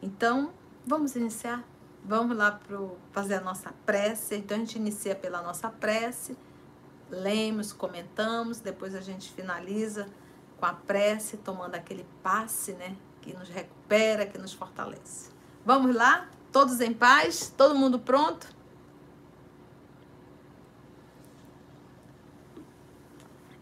[0.00, 0.52] Então,
[0.86, 1.64] vamos iniciar?
[2.04, 2.78] Vamos lá para
[3.10, 4.36] fazer a nossa prece.
[4.36, 6.36] Então, a gente inicia pela nossa prece,
[7.10, 10.08] lemos, comentamos, depois a gente finaliza
[10.58, 12.96] com a prece, tomando aquele passe, né?
[13.22, 15.30] Que nos recupera, que nos fortalece.
[15.64, 16.28] Vamos lá?
[16.52, 17.54] Todos em paz?
[17.56, 18.46] Todo mundo pronto?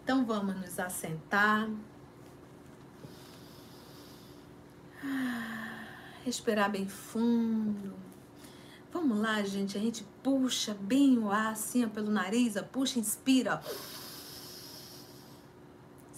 [0.02, 1.68] Então vamos nos assentar.
[6.24, 7.94] Respirar bem fundo.
[8.92, 9.78] Vamos lá, gente.
[9.78, 13.62] A gente puxa bem o ar assim pelo nariz, puxa, inspira.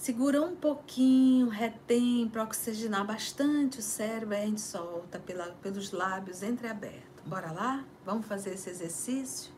[0.03, 5.93] Segura um pouquinho, retém para oxigenar bastante o cérebro, aí a gente solta pela, pelos
[5.93, 7.25] lábios entreabertos.
[7.25, 7.85] Bora lá?
[8.05, 9.53] Vamos fazer esse exercício?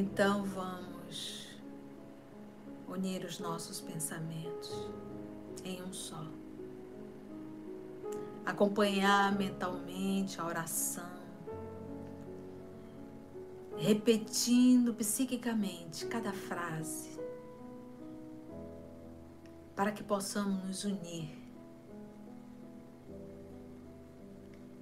[0.00, 1.46] Então vamos
[2.88, 4.72] unir os nossos pensamentos
[5.62, 6.24] em um só.
[8.46, 11.20] Acompanhar mentalmente a oração,
[13.76, 17.20] repetindo psiquicamente cada frase,
[19.76, 21.28] para que possamos nos unir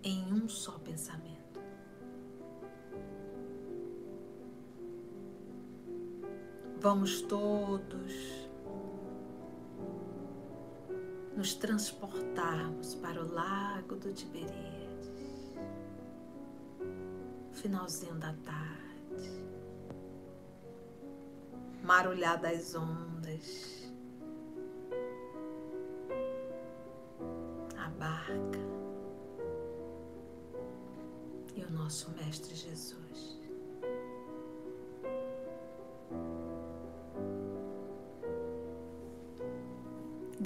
[0.00, 1.37] em um só pensamento.
[6.80, 8.48] Vamos todos
[11.36, 15.56] nos transportarmos para o lago do Tiberíades,
[17.52, 19.44] finalzinho da tarde,
[21.82, 23.90] marulhar das ondas,
[27.76, 28.58] a barca.
[31.56, 33.37] E o nosso Mestre Jesus.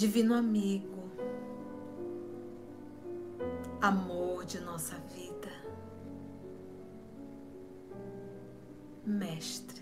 [0.03, 0.99] Divino amigo,
[3.81, 5.49] amor de nossa vida,
[9.07, 9.81] Mestre.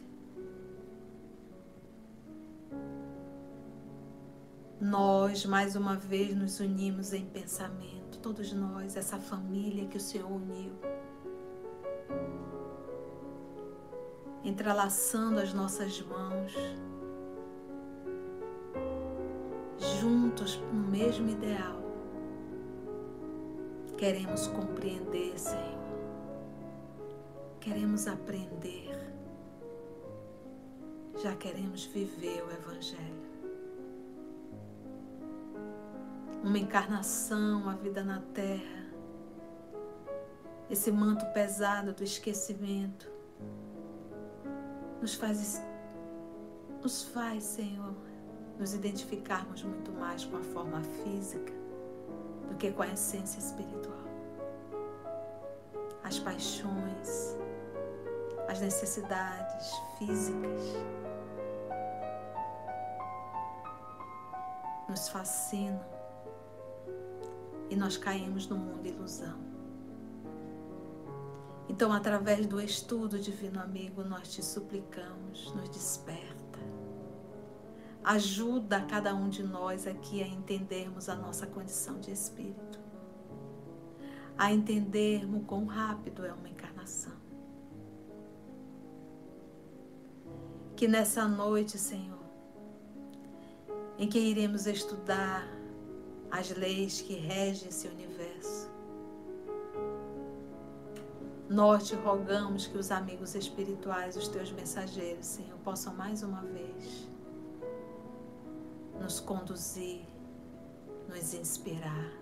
[4.78, 10.30] Nós, mais uma vez, nos unimos em pensamento, todos nós, essa família que o Senhor
[10.30, 10.74] uniu.
[14.44, 16.52] Entrelaçando as nossas mãos,
[20.40, 21.78] juntos no mesmo ideal.
[23.98, 25.80] Queremos compreender, Senhor.
[27.60, 28.98] Queremos aprender.
[31.22, 33.30] Já queremos viver o Evangelho.
[36.42, 38.86] uma encarnação, a vida na terra,
[40.70, 43.06] esse manto pesado do esquecimento,
[45.02, 45.62] nos faz,
[46.82, 47.94] nos faz, Senhor,
[48.60, 51.52] nos identificarmos muito mais com a forma física
[52.46, 53.96] do que com a essência espiritual.
[56.04, 57.36] As paixões,
[58.46, 60.62] as necessidades físicas
[64.86, 65.84] nos fascinam
[67.70, 69.38] e nós caímos no mundo ilusão.
[71.66, 76.39] Então, através do estudo, Divino Amigo, nós te suplicamos, nos desperta.
[78.10, 82.80] Ajuda cada um de nós aqui a entendermos a nossa condição de espírito,
[84.36, 87.12] a entendermos quão rápido é uma encarnação.
[90.74, 92.18] Que nessa noite, Senhor,
[93.96, 95.46] em que iremos estudar
[96.32, 98.68] as leis que regem esse universo.
[101.48, 107.09] Nós te rogamos que os amigos espirituais, os teus mensageiros, Senhor, possam mais uma vez
[109.00, 110.04] nos conduzir,
[111.08, 112.12] nos inspirar,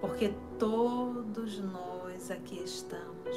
[0.00, 3.36] porque todos nós aqui estamos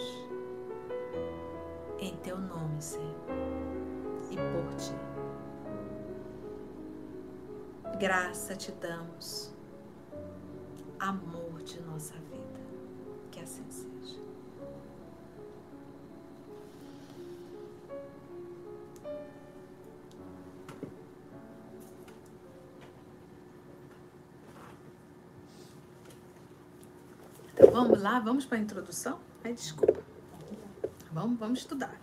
[1.99, 3.15] em teu nome, Senhor,
[4.31, 5.09] e por ti
[7.99, 9.51] graça te damos,
[10.99, 12.59] amor de nossa vida.
[13.29, 14.28] Que assim seja.
[27.71, 29.19] Vamos lá, vamos para a introdução?
[29.43, 30.01] Ai, desculpa.
[31.11, 31.99] Vamos, vamos estudar.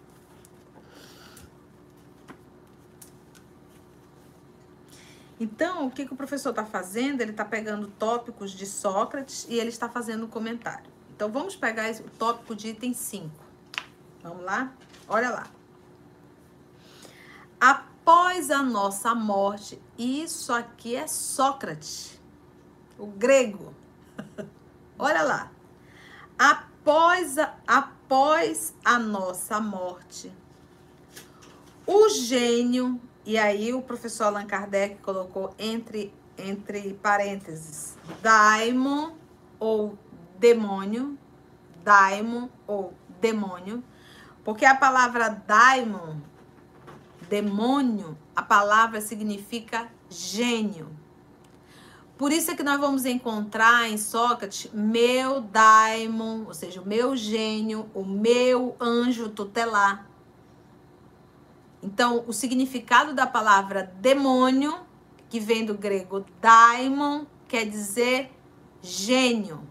[5.38, 7.20] Então, o que, que o professor está fazendo?
[7.20, 10.90] Ele está pegando tópicos de Sócrates e ele está fazendo um comentário.
[11.14, 13.30] Então, vamos pegar o tópico de item 5.
[14.22, 14.72] Vamos lá?
[15.06, 15.46] Olha lá.
[17.60, 22.20] Após a nossa morte, isso aqui é Sócrates,
[22.98, 23.74] o grego.
[24.98, 25.55] Olha lá.
[26.38, 30.32] Após a, após a nossa morte,
[31.86, 39.14] o gênio e aí o professor Allan Kardec colocou entre, entre parênteses daimon
[39.58, 39.98] ou
[40.38, 41.18] demônio,
[41.82, 43.82] daimon ou demônio,
[44.44, 46.20] porque a palavra daimon,
[47.28, 50.95] demônio, a palavra significa gênio.
[52.16, 57.14] Por isso é que nós vamos encontrar em Sócrates meu daimon, ou seja, o meu
[57.14, 60.06] gênio, o meu anjo tutelar.
[61.82, 64.78] Então, o significado da palavra demônio,
[65.28, 68.32] que vem do grego daimon, quer dizer
[68.80, 69.62] gênio,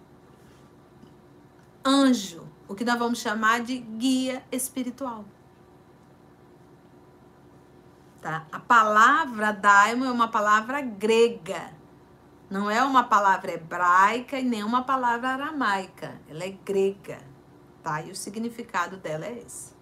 [1.84, 5.26] anjo, o que nós vamos chamar de guia espiritual.
[8.22, 8.46] Tá?
[8.52, 11.75] A palavra daimon é uma palavra grega.
[12.50, 16.20] Não é uma palavra hebraica e nem uma palavra aramaica.
[16.30, 17.20] Ela é grega,
[17.82, 18.02] tá?
[18.02, 19.74] E o significado dela é esse.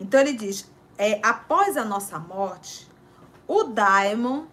[0.00, 2.88] Então ele diz: é, após a nossa morte,
[3.46, 4.46] o daimon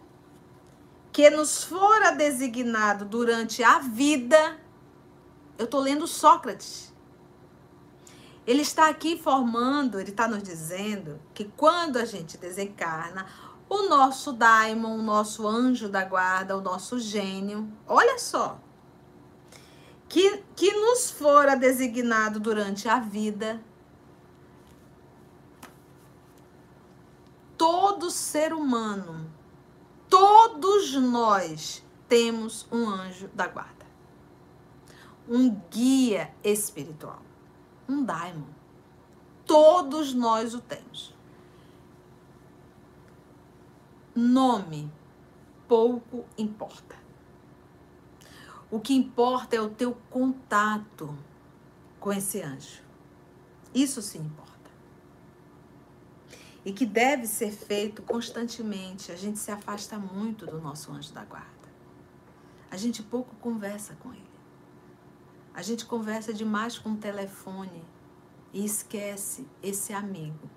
[1.11, 4.59] que nos fora designado durante a vida,
[5.57, 6.93] eu estou lendo Sócrates.
[8.45, 13.25] Ele está aqui formando, ele está nos dizendo que quando a gente desencarna,
[13.69, 18.59] o nosso daimon, o nosso anjo da guarda, o nosso gênio, olha só,
[20.07, 23.61] que, que nos fora designado durante a vida,
[27.57, 29.31] todo ser humano,
[30.09, 33.85] todos nós temos um anjo da guarda,
[35.27, 37.21] um guia espiritual,
[37.89, 38.53] um daimon.
[39.45, 41.14] Todos nós o temos.
[44.15, 44.89] Nome
[45.67, 46.95] pouco importa.
[48.71, 51.13] O que importa é o teu contato
[51.99, 52.81] com esse anjo.
[53.73, 54.71] Isso sim importa.
[56.63, 59.11] E que deve ser feito constantemente.
[59.11, 61.49] A gente se afasta muito do nosso anjo da guarda.
[62.71, 64.23] A gente pouco conversa com ele.
[65.53, 67.83] A gente conversa demais com o telefone
[68.53, 70.49] e esquece esse amigo.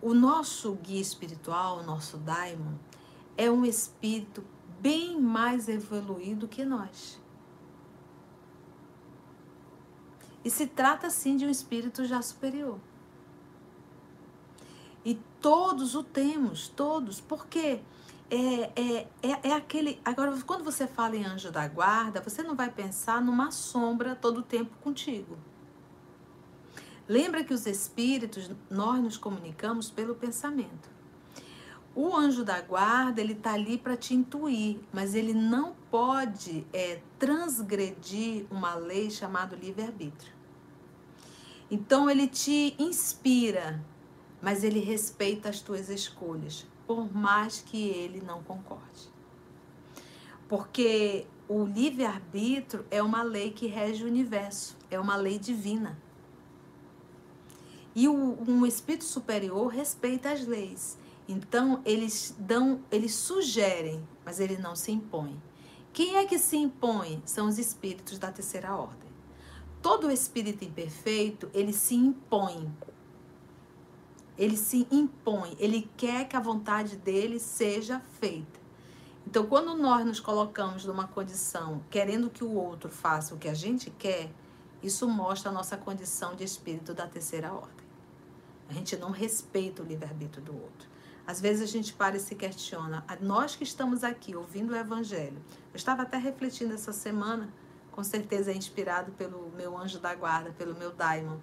[0.00, 2.74] O nosso guia espiritual, o nosso daimon,
[3.36, 4.44] é um espírito
[4.80, 7.20] bem mais evoluído que nós.
[10.44, 12.78] E se trata sim de um espírito já superior.
[15.04, 17.80] E todos o temos, todos, porque
[18.30, 20.00] é, é, é, é, aquele.
[20.04, 24.38] Agora, quando você fala em anjo da guarda, você não vai pensar numa sombra todo
[24.38, 25.38] o tempo contigo.
[27.08, 30.90] Lembra que os espíritos, nós nos comunicamos pelo pensamento.
[31.94, 37.00] O anjo da guarda, ele está ali para te intuir, mas ele não pode é,
[37.18, 40.32] transgredir uma lei chamada livre-arbítrio.
[41.70, 43.82] Então ele te inspira,
[44.42, 49.10] mas ele respeita as tuas escolhas, por mais que ele não concorde.
[50.48, 55.96] Porque o livre-arbítrio é uma lei que rege o universo, é uma lei divina.
[57.96, 60.96] E o, um espírito superior respeita as leis.
[61.26, 65.42] Então eles dão, eles sugerem, mas eles não se impõem.
[65.92, 67.20] Quem é que se impõe?
[67.26, 69.06] São os espíritos da terceira ordem
[69.86, 72.68] todo espírito imperfeito, ele se impõe.
[74.36, 78.58] Ele se impõe, ele quer que a vontade dele seja feita.
[79.24, 83.54] Então, quando nós nos colocamos numa condição querendo que o outro faça o que a
[83.54, 84.28] gente quer,
[84.82, 87.75] isso mostra a nossa condição de espírito da terceira ordem.
[88.68, 90.88] A gente não respeita o livre-arbítrio do outro.
[91.26, 93.04] Às vezes a gente para e se questiona.
[93.20, 95.38] Nós que estamos aqui ouvindo o evangelho,
[95.72, 97.52] eu estava até refletindo essa semana
[97.96, 101.38] com certeza é inspirado pelo meu anjo da guarda, pelo meu daimon.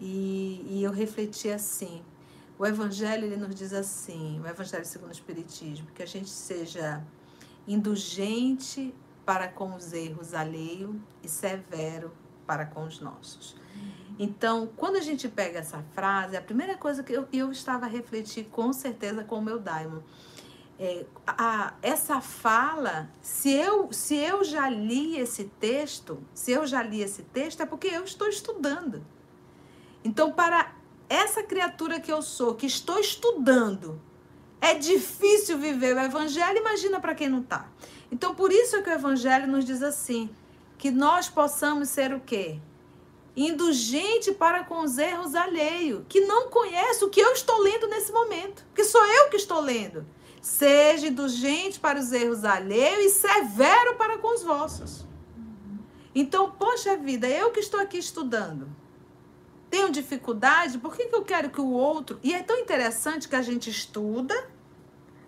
[0.00, 2.02] E, e eu refleti assim.
[2.58, 7.04] O Evangelho ele nos diz assim, o Evangelho segundo o Espiritismo, que a gente seja
[7.68, 8.94] indulgente
[9.26, 12.10] para com os erros alheio e severo
[12.46, 13.54] para com os nossos.
[14.18, 17.88] Então, quando a gente pega essa frase, a primeira coisa que eu, eu estava a
[17.88, 20.00] refletir com certeza com o meu daimon
[20.78, 26.82] é, a, essa fala, se eu, se eu já li esse texto, se eu já
[26.82, 29.04] li esse texto, é porque eu estou estudando.
[30.02, 30.74] Então, para
[31.08, 34.00] essa criatura que eu sou, que estou estudando,
[34.60, 37.68] é difícil viver o evangelho, imagina para quem não está.
[38.10, 40.28] Então, por isso é que o evangelho nos diz assim,
[40.76, 42.60] que nós possamos ser o quê?
[43.36, 48.12] Indulgente para com os erros alheios, que não conhece o que eu estou lendo nesse
[48.12, 50.06] momento, que sou eu que estou lendo.
[50.40, 55.04] Seja indulgente para os erros alheios e severo para com os vossos.
[56.14, 58.68] Então, poxa vida, eu que estou aqui estudando,
[59.68, 62.20] tenho dificuldade, por que, que eu quero que o outro.
[62.22, 64.48] E é tão interessante que a gente estuda,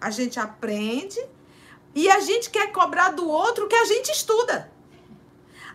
[0.01, 1.19] a gente aprende,
[1.97, 4.71] e a gente quer cobrar do outro o que a gente estuda.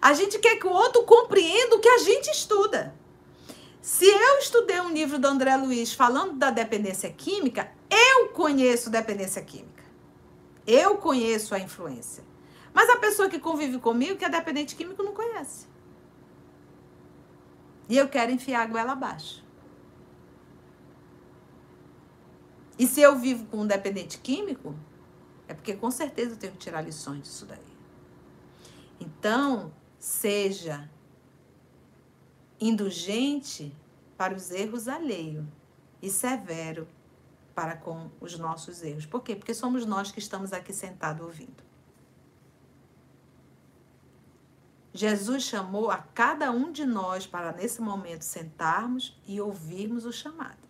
[0.01, 2.95] A gente quer que o outro compreenda o que a gente estuda.
[3.81, 9.41] Se eu estudei um livro do André Luiz falando da dependência química, eu conheço dependência
[9.43, 9.83] química.
[10.65, 12.23] Eu conheço a influência.
[12.73, 15.67] Mas a pessoa que convive comigo, que é dependente químico, não conhece.
[17.89, 19.43] E eu quero enfiar a goela abaixo.
[22.79, 24.75] E se eu vivo com um dependente químico,
[25.47, 27.59] é porque com certeza eu tenho que tirar lições disso daí.
[28.99, 29.71] Então,
[30.01, 30.89] seja
[32.59, 33.71] indulgente
[34.17, 35.45] para os erros alheios
[36.01, 36.87] e severo
[37.53, 39.05] para com os nossos erros.
[39.05, 39.35] Por quê?
[39.35, 41.63] Porque somos nós que estamos aqui sentados ouvindo.
[44.91, 50.67] Jesus chamou a cada um de nós para nesse momento sentarmos e ouvirmos o chamado.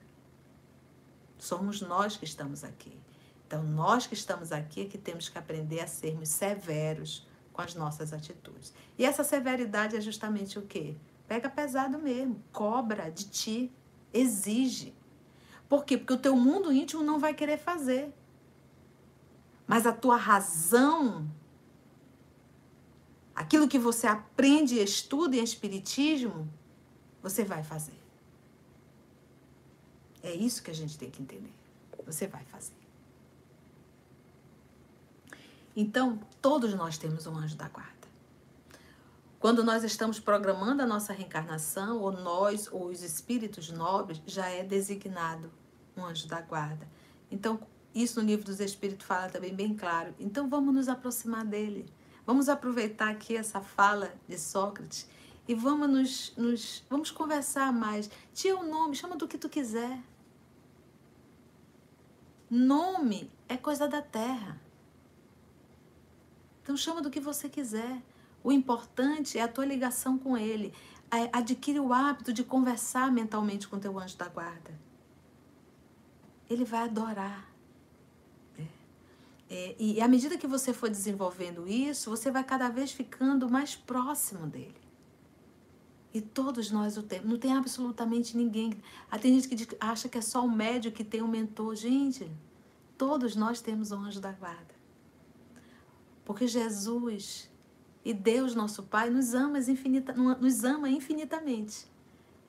[1.40, 3.00] Somos nós que estamos aqui.
[3.48, 7.26] Então, nós que estamos aqui é que temos que aprender a sermos severos
[7.62, 8.74] com as nossas atitudes.
[8.98, 10.96] E essa severidade é justamente o quê?
[11.28, 13.72] Pega pesado mesmo, cobra de ti,
[14.12, 14.94] exige.
[15.70, 15.98] Por quê?
[15.98, 18.12] Porque o teu mundo íntimo não vai querer fazer.
[19.68, 21.30] Mas a tua razão,
[23.36, 26.52] aquilo que você aprende e estuda em espiritismo,
[27.22, 28.00] você vai fazer.
[30.24, 31.54] É isso que a gente tem que entender.
[32.06, 32.81] Você vai fazer.
[35.76, 38.02] Então, todos nós temos um anjo da guarda.
[39.40, 44.64] Quando nós estamos programando a nossa reencarnação, ou nós, ou os espíritos nobres, já é
[44.64, 45.52] designado
[45.98, 46.88] um anjo da guarda.
[47.30, 47.60] Então,
[47.94, 50.14] isso no livro dos Espíritos fala também bem claro.
[50.20, 51.92] Então, vamos nos aproximar dele.
[52.26, 55.10] Vamos aproveitar aqui essa fala de Sócrates
[55.48, 58.10] e vamos nos, nos vamos conversar mais.
[58.34, 60.00] Tira o nome, chama do que tu quiser.
[62.48, 64.61] Nome é coisa da terra.
[66.62, 68.02] Então chama do que você quiser.
[68.44, 70.74] O importante é a tua ligação com ele.
[71.32, 74.72] Adquire o hábito de conversar mentalmente com teu anjo da guarda.
[76.50, 77.50] Ele vai adorar.
[78.58, 78.66] É.
[79.50, 83.76] É, e à medida que você for desenvolvendo isso, você vai cada vez ficando mais
[83.76, 84.82] próximo dele.
[86.14, 87.30] E todos nós o temos.
[87.30, 88.74] Não tem absolutamente ninguém.
[89.10, 91.76] Ah, tem gente que acha que é só o médio que tem um mentor.
[91.76, 92.30] Gente,
[92.98, 94.81] todos nós temos um anjo da guarda.
[96.24, 97.50] Porque Jesus
[98.04, 101.90] e Deus, nosso Pai, nos ama, infinita, nos ama infinitamente.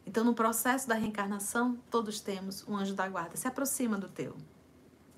[0.05, 3.37] Então, no processo da reencarnação, todos temos um anjo da guarda.
[3.37, 4.37] Se aproxima do teu,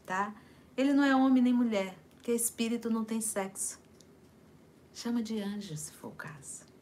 [0.05, 0.35] tá?
[0.77, 3.81] Ele não é homem nem mulher, porque espírito não tem sexo.
[4.93, 6.75] Chama de anjo, se for o caso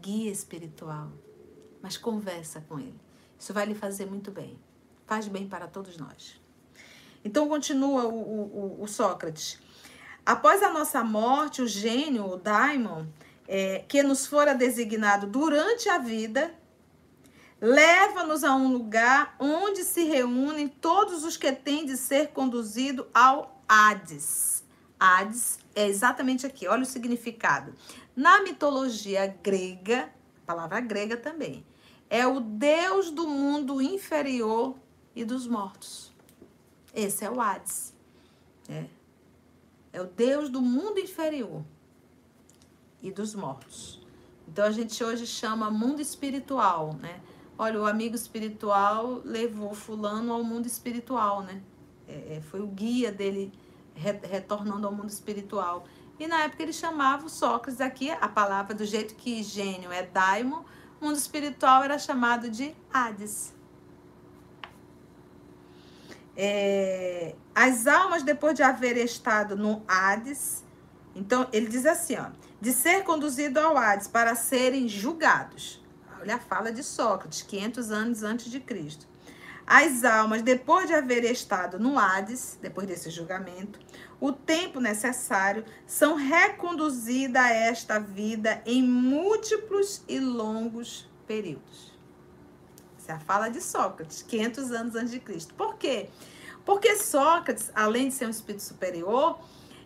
[0.00, 1.10] guia espiritual,
[1.82, 2.98] mas conversa com ele.
[3.38, 4.58] Isso vai lhe fazer muito bem.
[5.06, 6.40] Faz bem para todos nós.
[7.24, 9.60] Então continua o, o, o Sócrates.
[10.28, 13.06] Após a nossa morte, o gênio, o daimon,
[13.48, 16.54] é, que nos fora designado durante a vida,
[17.58, 23.62] leva-nos a um lugar onde se reúnem todos os que têm de ser conduzido ao
[23.66, 24.62] Hades.
[25.00, 27.72] Hades é exatamente aqui, olha o significado.
[28.14, 30.10] Na mitologia grega,
[30.44, 31.64] palavra grega também,
[32.10, 34.76] é o deus do mundo inferior
[35.16, 36.12] e dos mortos.
[36.94, 37.94] Esse é o Hades.
[38.68, 38.97] É,
[39.98, 41.64] é o deus do mundo inferior
[43.02, 44.00] e dos mortos.
[44.46, 47.20] Então a gente hoje chama mundo espiritual, né?
[47.58, 51.60] Olha, o amigo espiritual levou fulano ao mundo espiritual, né?
[52.06, 53.52] É, é foi o guia dele
[53.94, 55.84] retornando ao mundo espiritual.
[56.18, 60.04] E na época ele chamava o Sócrates aqui, a palavra do jeito que gênio é
[60.04, 60.62] daimon,
[61.00, 63.52] mundo espiritual era chamado de Hades.
[66.40, 70.62] É, as almas, depois de haver estado no Hades,
[71.12, 72.26] então ele diz assim, ó,
[72.60, 75.84] de ser conduzido ao Hades para serem julgados.
[76.20, 79.04] Olha a fala de Sócrates, 500 anos antes de Cristo.
[79.66, 83.80] As almas, depois de haver estado no Hades, depois desse julgamento,
[84.20, 91.87] o tempo necessário, são reconduzidas a esta vida em múltiplos e longos períodos.
[93.12, 95.54] A fala de Sócrates, 500 anos antes de Cristo.
[95.54, 96.08] Por quê?
[96.64, 99.38] Porque Sócrates, além de ser um espírito superior,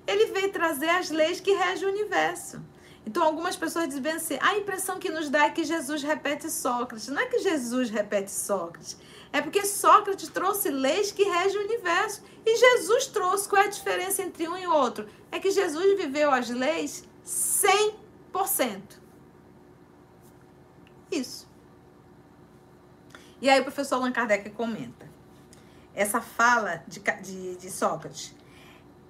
[0.07, 2.61] ele veio trazer as leis que regem o universo.
[3.07, 7.09] Então, algumas pessoas dizem assim: a impressão que nos dá é que Jesus repete Sócrates.
[7.09, 8.97] Não é que Jesus repete Sócrates,
[9.33, 12.23] é porque Sócrates trouxe leis que regem o universo.
[12.45, 13.49] E Jesus trouxe.
[13.49, 15.09] Qual é a diferença entre um e outro?
[15.31, 19.01] É que Jesus viveu as leis 100%.
[21.11, 21.51] Isso.
[23.43, 25.11] E aí o professor Allan Kardec comenta.
[25.93, 28.32] Essa fala de, de, de Sócrates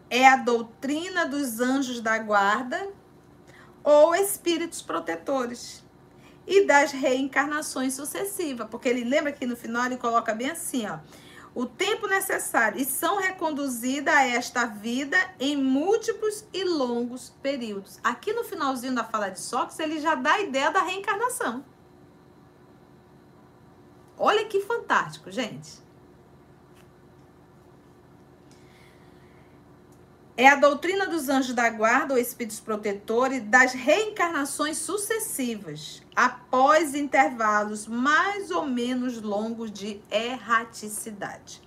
[0.08, 2.88] é a doutrina dos anjos da guarda
[3.84, 5.84] ou espíritos protetores
[6.46, 10.98] e das reencarnações sucessivas, porque ele lembra que no final ele coloca bem assim, ó,
[11.54, 18.00] o tempo necessário e são reconduzidas a esta vida em múltiplos e longos períodos.
[18.02, 21.62] Aqui no finalzinho da fala de Sócrates, ele já dá a ideia da reencarnação.
[24.18, 25.82] Olha que fantástico, gente.
[30.34, 37.86] É a doutrina dos anjos da guarda ou espíritos protetores das reencarnações sucessivas, após intervalos
[37.86, 41.60] mais ou menos longos de erraticidade.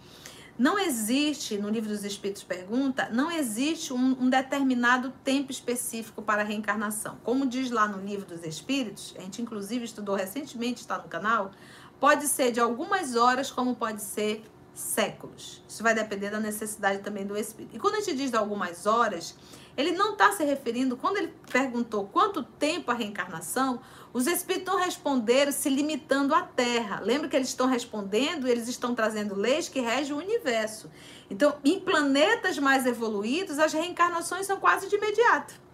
[0.58, 6.44] Não existe, no livro dos Espíritos pergunta, não existe um, um, determinado tempo específico para
[6.44, 7.18] a reencarnação.
[7.26, 11.52] Como diz lá no livro dos Espíritos, a gente inclusive estudou recentemente, está no canal,
[12.00, 14.44] pode ser de algumas horas, como pode ser
[14.74, 15.64] séculos.
[15.68, 17.76] Isso vai depender da necessidade também do espírito.
[17.76, 19.36] E quando a gente diz algumas horas,
[19.78, 23.82] ele não está se referindo, quando ele perguntou quanto tempo a reencarnação,
[24.14, 27.02] os espíritos não responderam se limitando à Terra.
[27.02, 30.90] Lembra que eles estão respondendo, eles estão trazendo leis que regem o universo.
[31.30, 35.65] Então, em planetas mais evoluídos, as reencarnações são quase de imediato.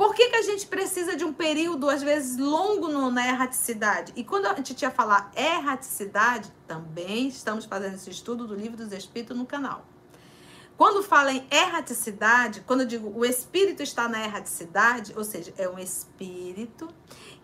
[0.00, 4.14] Por que, que a gente precisa de um período, às vezes, longo no, na erraticidade?
[4.16, 9.36] E quando a tinha falar erraticidade, também estamos fazendo esse estudo do livro dos Espíritos
[9.36, 9.84] no canal.
[10.74, 15.68] Quando fala em erraticidade, quando eu digo o espírito está na erraticidade, ou seja, é
[15.68, 16.88] um espírito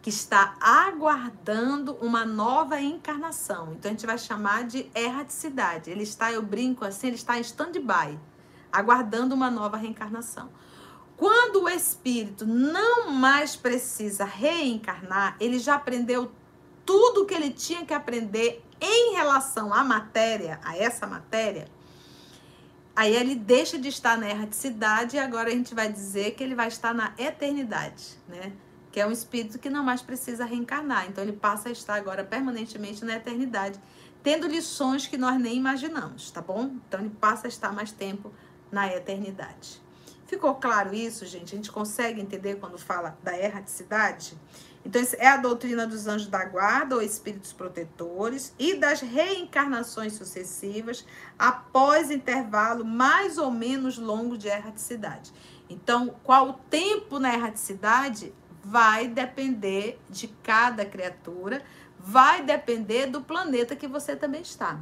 [0.01, 3.75] que está aguardando uma nova encarnação.
[3.75, 5.91] Então a gente vai chamar de erraticidade.
[5.91, 8.19] Ele está, eu brinco assim, ele está em stand-by,
[8.73, 10.49] aguardando uma nova reencarnação.
[11.17, 16.31] Quando o espírito não mais precisa reencarnar, ele já aprendeu
[16.85, 21.69] tudo que ele tinha que aprender em relação à matéria, a essa matéria.
[22.95, 26.55] Aí ele deixa de estar na erraticidade e agora a gente vai dizer que ele
[26.55, 28.53] vai estar na eternidade, né?
[28.93, 31.07] Que é um espírito que não mais precisa reencarnar.
[31.07, 33.79] Então ele passa a estar agora permanentemente na eternidade,
[34.23, 36.73] tendo lições que nós nem imaginamos, tá bom?
[36.89, 38.33] Então ele passa a estar mais tempo
[38.71, 39.86] na eternidade.
[40.27, 41.55] Ficou claro isso, gente?
[41.55, 44.37] A gente consegue entender quando fala da erraticidade?
[44.85, 51.07] Então, é a doutrina dos anjos da guarda ou espíritos protetores e das reencarnações sucessivas
[51.39, 55.33] após intervalo mais ou menos longo de erraticidade.
[55.71, 58.33] Então, qual o tempo na erraticidade
[58.65, 61.65] vai depender de cada criatura,
[61.99, 64.81] vai depender do planeta que você também está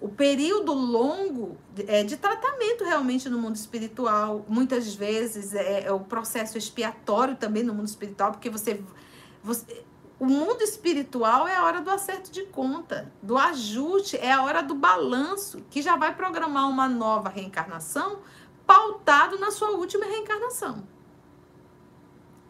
[0.00, 4.44] o período longo é, de tratamento realmente no mundo espiritual.
[4.48, 8.82] Muitas vezes é, é, o processo expiatório também no mundo espiritual, porque você,
[9.42, 9.84] você.
[10.18, 14.62] O mundo espiritual é a hora do acerto de conta, do ajuste, é a hora
[14.62, 18.20] do balanço, que já vai programar uma nova reencarnação
[18.66, 20.84] pautado na sua última reencarnação.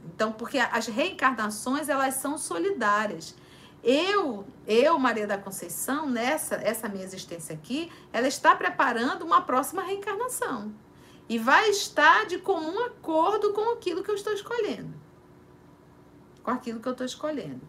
[0.05, 3.35] Então, porque as reencarnações, elas são solidárias.
[3.85, 9.83] Eu, eu, Maria da Conceição, nessa essa minha existência aqui, ela está preparando uma próxima
[9.83, 10.73] reencarnação.
[11.29, 14.95] E vai estar de comum acordo com aquilo que eu estou escolhendo.
[16.43, 17.61] Com aquilo que eu estou escolhendo.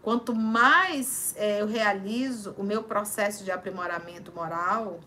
[0.00, 5.00] Quanto mais é, eu realizo o meu processo de aprimoramento moral,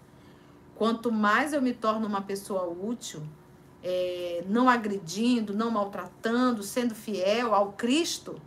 [0.76, 3.24] quanto mais eu me torno uma pessoa útil,
[3.82, 8.40] é, não agredindo, não maltratando, sendo fiel ao Cristo,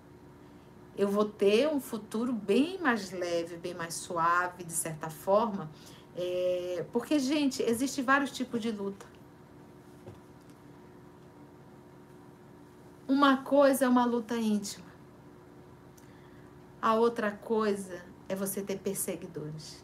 [0.96, 5.70] eu vou ter um futuro bem mais leve, bem mais suave, de certa forma.
[6.14, 9.06] É, porque, gente, existem vários tipos de luta.
[13.08, 14.92] Uma coisa é uma luta íntima.
[16.80, 19.82] A outra coisa é você ter perseguidores.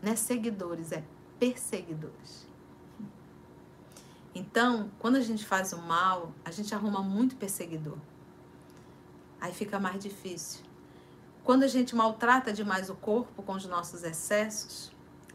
[0.00, 1.02] Não é seguidores, é
[1.40, 2.46] perseguidores.
[4.34, 7.98] Então, quando a gente faz o mal, a gente arruma muito perseguidor
[9.42, 10.62] aí fica mais difícil.
[11.42, 14.92] Quando a gente maltrata demais o corpo com os nossos excessos,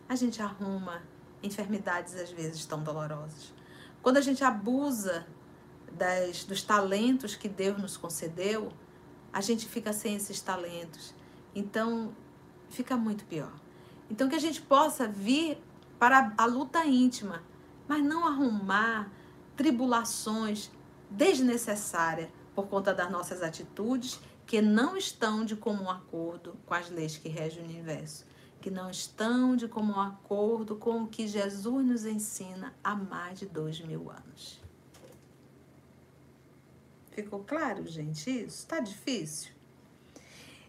[0.08, 1.02] a gente arruma
[1.44, 3.54] enfermidades às vezes tão dolorosas.
[4.02, 5.28] Quando a gente abusa
[5.92, 8.72] das, dos talentos que Deus nos concedeu,
[9.34, 11.14] a gente fica sem esses talentos.
[11.54, 12.16] Então,
[12.70, 13.52] fica muito pior.
[14.10, 15.62] Então, que a gente possa vir
[16.00, 17.44] para a luta íntima,
[17.90, 19.12] mas não arrumar
[19.58, 20.72] tribulações
[21.10, 27.16] desnecessárias por conta das nossas atitudes que não estão de comum acordo com as leis
[27.16, 28.26] que regem o universo,
[28.60, 33.46] que não estão de comum acordo com o que Jesus nos ensina há mais de
[33.46, 34.60] dois mil anos.
[37.12, 38.28] Ficou claro, gente?
[38.28, 39.52] Isso está difícil?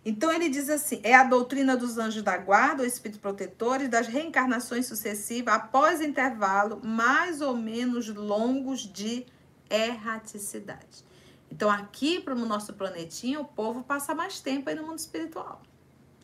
[0.05, 3.89] Então ele diz assim: é a doutrina dos anjos da guarda, o espírito protetor e
[3.89, 9.24] das reencarnações sucessivas após intervalo mais ou menos longos de
[9.70, 11.08] erraticidade.
[11.51, 15.62] Então, aqui para o nosso planetinha, o povo passa mais tempo aí no mundo espiritual.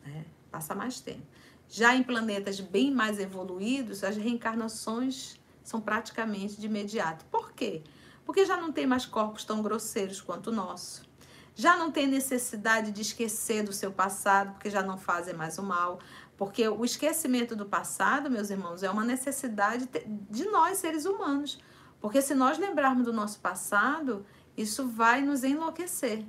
[0.03, 0.25] Né?
[0.51, 1.25] Passa mais tempo.
[1.67, 7.25] Já em planetas bem mais evoluídos, as reencarnações são praticamente de imediato.
[7.25, 7.81] Por quê?
[8.23, 11.03] Porque já não tem mais corpos tão grosseiros quanto o nosso.
[11.55, 15.63] Já não tem necessidade de esquecer do seu passado, porque já não fazem mais o
[15.63, 15.99] mal.
[16.37, 19.89] Porque o esquecimento do passado, meus irmãos, é uma necessidade
[20.29, 21.59] de nós, seres humanos.
[21.99, 24.25] Porque se nós lembrarmos do nosso passado,
[24.57, 26.25] isso vai nos enlouquecer.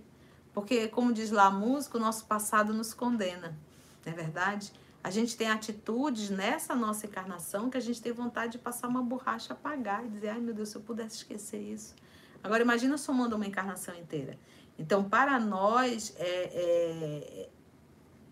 [0.52, 3.56] Porque, como diz lá a música, o nosso passado nos condena,
[4.04, 4.72] não é verdade?
[5.04, 9.02] A gente tem atitudes nessa nossa encarnação que a gente tem vontade de passar uma
[9.02, 11.94] borracha, apagar e dizer, ai meu Deus, se eu pudesse esquecer isso.
[12.42, 14.38] Agora, imagina somando uma encarnação inteira.
[14.78, 17.48] Então, para nós, é,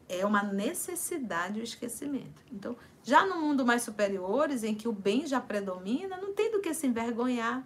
[0.09, 2.43] é, é uma necessidade o esquecimento.
[2.51, 6.61] Então, já no mundo mais superiores, em que o bem já predomina, não tem do
[6.61, 7.65] que se envergonhar.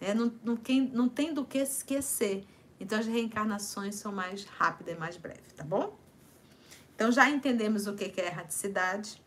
[0.00, 2.44] É, não, não, quem, não tem do que esquecer.
[2.78, 5.96] Então as reencarnações são mais rápidas e mais breves, tá bom?
[6.94, 9.20] Então já entendemos o que é erraticidade,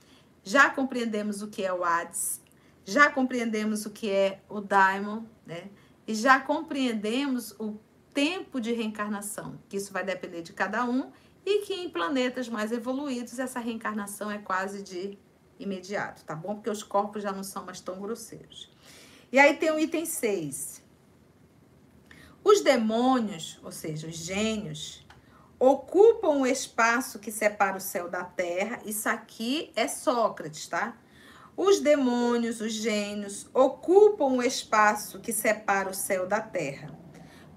[0.44, 2.42] já compreendemos o que é o Hades,
[2.86, 5.70] já compreendemos o que é o Daimon, né?
[6.08, 7.78] E já compreendemos o
[8.14, 11.12] tempo de reencarnação, que isso vai depender de cada um
[11.46, 15.18] e que em planetas mais evoluídos essa reencarnação é quase de
[15.60, 16.56] imediato, tá bom?
[16.56, 18.72] Porque os corpos já não são mais tão grosseiros.
[19.32, 20.82] E aí tem o item 6.
[22.44, 25.06] Os demônios, ou seja, os gênios,
[25.60, 28.80] ocupam o espaço que separa o céu da terra.
[28.86, 30.98] Isso aqui é Sócrates, tá?
[31.58, 36.96] Os demônios, os gênios, ocupam o espaço que separa o céu da terra.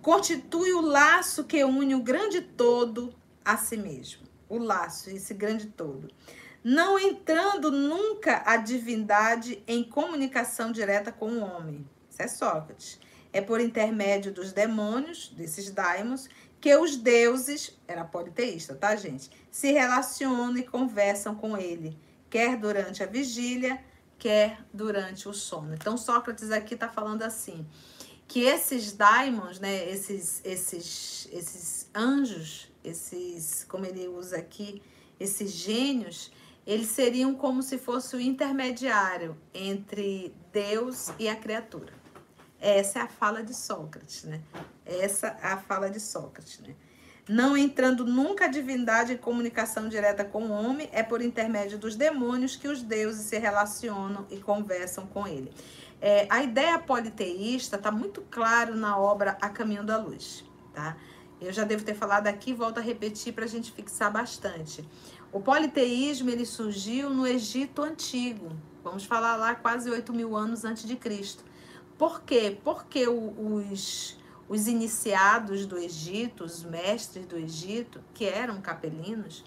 [0.02, 3.14] Constitui o laço que une o grande todo
[3.44, 4.22] a si mesmo.
[4.48, 6.08] O laço, esse grande todo.
[6.62, 11.88] Não entrando nunca a divindade em comunicação direta com o homem.
[12.10, 13.00] Isso é Sócrates.
[13.32, 16.28] É por intermédio dos demônios, desses daimons,
[16.60, 19.30] que os deuses, era politeísta, tá, gente?
[19.50, 21.98] Se relacionam e conversam com ele,
[22.28, 23.82] quer durante a vigília,
[24.18, 25.72] quer durante o sono.
[25.72, 27.66] Então, Sócrates aqui está falando assim,
[28.28, 34.82] que esses daimons, né, esses, esses, esses anjos, esses, como ele usa aqui,
[35.18, 36.30] esses gênios,
[36.70, 41.92] eles seriam como se fosse o intermediário entre Deus e a criatura.
[42.60, 44.40] Essa é a fala de Sócrates, né?
[44.86, 46.76] Essa é a fala de Sócrates, né?
[47.28, 51.96] Não entrando nunca a divindade em comunicação direta com o homem, é por intermédio dos
[51.96, 55.52] demônios que os deuses se relacionam e conversam com ele.
[56.00, 60.96] É, a ideia politeísta está muito claro na obra A Caminho da Luz, tá?
[61.40, 64.86] Eu já devo ter falado aqui, volto a repetir para a gente fixar bastante.
[65.32, 68.50] O politeísmo ele surgiu no Egito Antigo,
[68.82, 71.44] vamos falar lá quase 8 mil anos antes de Cristo.
[71.96, 72.58] Por quê?
[72.64, 74.18] Porque os,
[74.48, 79.44] os iniciados do Egito, os mestres do Egito, que eram capelinos,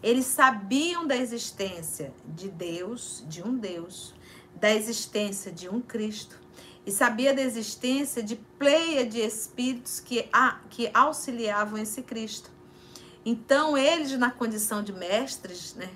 [0.00, 4.14] eles sabiam da existência de Deus, de um Deus,
[4.54, 6.38] da existência de um Cristo,
[6.86, 12.54] e sabia da existência de pleia de espíritos que, a, que auxiliavam esse Cristo.
[13.26, 15.90] Então, eles, na condição de mestres né,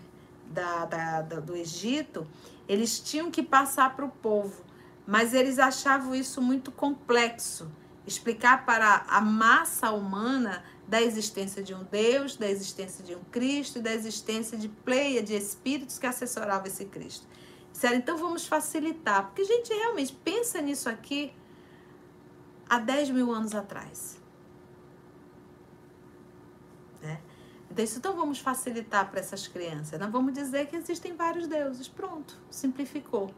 [0.50, 2.26] da, da, da do Egito,
[2.68, 4.68] eles tinham que passar para o povo
[5.10, 7.68] mas eles achavam isso muito complexo
[8.06, 13.80] explicar para a massa humana da existência de um Deus, da existência de um Cristo
[13.80, 17.26] e da existência de pleia de espíritos que assessoravam esse Cristo.
[17.72, 21.32] Disseram, então vamos facilitar, porque a gente realmente pensa nisso aqui
[22.68, 24.19] há 10 mil anos atrás.
[27.02, 27.20] Né?
[27.96, 29.98] Então, vamos facilitar para essas crianças.
[29.98, 31.88] Nós vamos dizer que existem vários deuses.
[31.88, 33.30] Pronto, simplificou.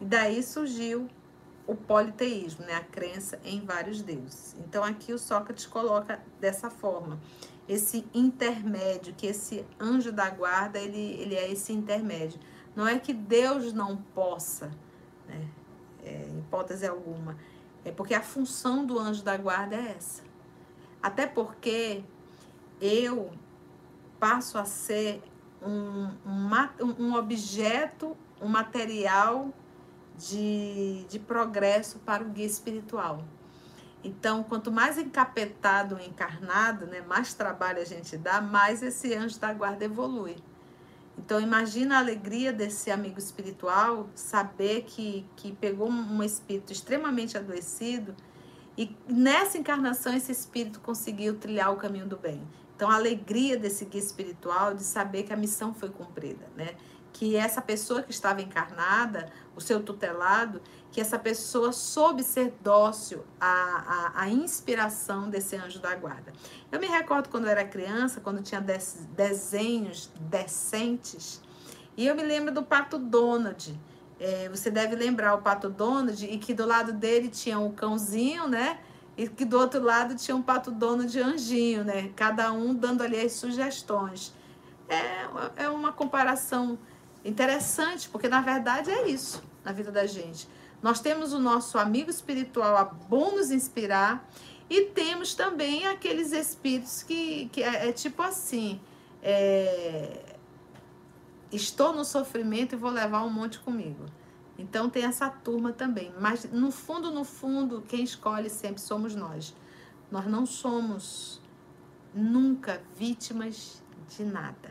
[0.00, 1.08] E daí surgiu
[1.66, 2.74] o politeísmo, né?
[2.74, 4.54] a crença em vários deuses.
[4.58, 7.18] Então aqui o Sócrates coloca dessa forma,
[7.66, 12.38] esse intermédio, que esse anjo da guarda, ele, ele é esse intermédio.
[12.76, 14.70] Não é que Deus não possa,
[15.26, 15.48] né?
[16.02, 17.34] É, hipótese alguma,
[17.82, 20.22] é porque a função do anjo da guarda é essa.
[21.02, 22.04] Até porque
[22.84, 23.32] eu
[24.20, 25.22] passo a ser
[25.62, 29.48] um, um, um objeto, um material
[30.18, 33.24] de, de progresso para o guia espiritual.
[34.02, 39.52] Então, quanto mais encapetado, encarnado, né, mais trabalho a gente dá, mais esse anjo da
[39.54, 40.36] guarda evolui.
[41.16, 48.14] Então, imagina a alegria desse amigo espiritual saber que, que pegou um espírito extremamente adoecido
[48.76, 52.42] e nessa encarnação esse espírito conseguiu trilhar o caminho do bem.
[52.76, 56.74] Então, a alegria desse guia espiritual de saber que a missão foi cumprida, né?
[57.12, 60.60] Que essa pessoa que estava encarnada o seu tutelado,
[60.90, 63.46] que essa pessoa soube ser dócil à,
[64.16, 66.32] à, à, inspiração desse anjo da guarda.
[66.70, 71.40] Eu me recordo quando eu era criança, quando tinha desenhos decentes,
[71.96, 73.78] e eu me lembro do Pato Donald.
[74.18, 78.48] É, você deve lembrar o Pato Donald, e que do lado dele tinha um cãozinho,
[78.48, 78.80] né?
[79.16, 82.10] E que do outro lado tinha um Pato Donald anjinho, né?
[82.16, 84.34] Cada um dando ali as sugestões.
[84.88, 86.78] É, é uma comparação
[87.24, 90.46] Interessante, porque na verdade é isso na vida da gente.
[90.82, 94.28] Nós temos o nosso amigo espiritual a bom nos inspirar
[94.68, 98.78] e temos também aqueles espíritos que, que é, é tipo assim:
[99.22, 100.36] é,
[101.50, 104.04] estou no sofrimento e vou levar um monte comigo.
[104.58, 106.12] Então tem essa turma também.
[106.20, 109.54] Mas no fundo, no fundo, quem escolhe sempre somos nós.
[110.10, 111.40] Nós não somos
[112.14, 114.70] nunca vítimas de nada.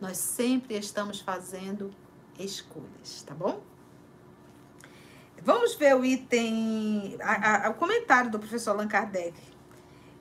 [0.00, 1.90] Nós sempre estamos fazendo
[2.38, 3.62] escolhas, tá bom?
[5.42, 9.34] Vamos ver o item, a, a, o comentário do professor Allan Kardec.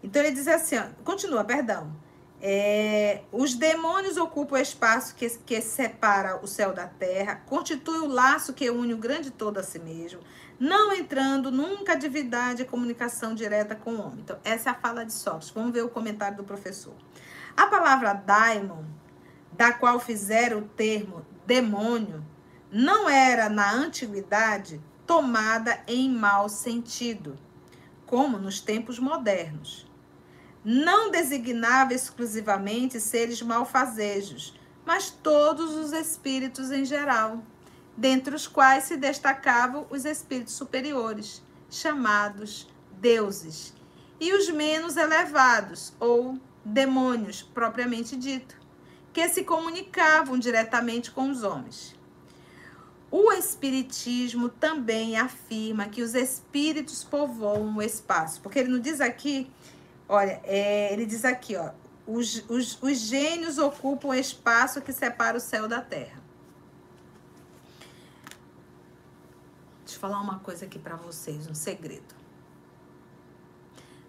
[0.03, 1.93] Então ele diz assim, ó, continua, perdão.
[2.41, 8.07] É, os demônios ocupam o espaço que, que separa o céu da terra, constitui o
[8.07, 10.21] laço que une o grande todo a si mesmo,
[10.57, 14.19] não entrando nunca a divindade e comunicação direta com o homem.
[14.19, 15.49] Então, essa é a fala de Sócrates.
[15.49, 16.93] Vamos ver o comentário do professor.
[17.57, 18.85] A palavra daimon
[19.59, 22.25] da qual fizeram o termo demônio,
[22.71, 27.37] não era na antiguidade tomada em mau sentido,
[28.05, 29.88] como nos tempos modernos.
[30.63, 37.43] Não designava exclusivamente seres malfazejos, mas todos os espíritos em geral.
[37.99, 43.73] dentre os quais se destacavam os espíritos superiores, chamados deuses,
[44.21, 48.55] e os menos elevados, ou demônios, propriamente dito,
[49.11, 51.93] que se comunicavam diretamente com os homens.
[53.11, 59.51] O Espiritismo também afirma que os espíritos povoam o espaço, porque ele não diz aqui,
[60.09, 61.71] olha, é, ele diz aqui, ó,
[62.05, 66.19] os, os, os gênios ocupam o espaço que separa o céu da terra.
[69.85, 72.15] Deixa eu falar uma coisa aqui para vocês, um segredo.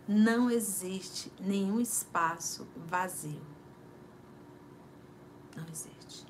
[0.09, 3.43] Não existe nenhum espaço vazio.
[5.55, 6.27] Não existe.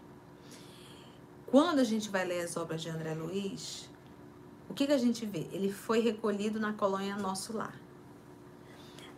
[1.47, 3.89] Quando a gente vai ler as obras de André Luiz,
[4.68, 5.49] o que, que a gente vê?
[5.53, 7.75] Ele foi recolhido na colônia Nosso Lar.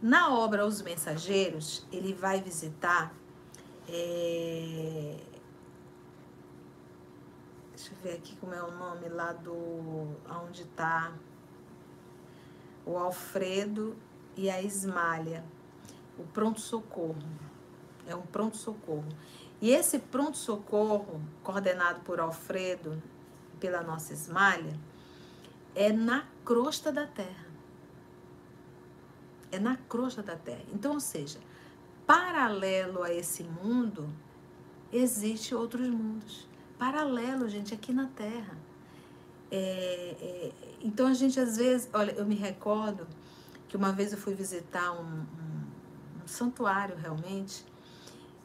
[0.03, 3.15] Na obra Os Mensageiros, ele vai visitar.
[3.89, 5.17] É...
[7.71, 10.17] Deixa eu ver aqui como é o nome lá do.
[10.43, 11.13] onde está
[12.85, 13.97] o Alfredo
[14.37, 15.45] e a Ismália.
[16.19, 17.23] O pronto-socorro.
[18.05, 19.07] É um pronto-socorro.
[19.61, 23.01] E esse pronto-socorro, coordenado por Alfredo,
[23.61, 24.77] pela nossa Esmalha,
[25.77, 27.52] é na crosta da terra.
[29.53, 30.65] É na crosta da terra.
[30.73, 31.39] Então, ou seja,
[32.07, 34.09] paralelo a esse mundo,
[34.93, 36.49] existe outros mundos.
[36.79, 38.57] Paralelo, gente, aqui na terra.
[39.51, 43.07] É, é, então a gente às vezes, olha, eu me recordo
[43.69, 47.65] que uma vez eu fui visitar um, um, um santuário realmente,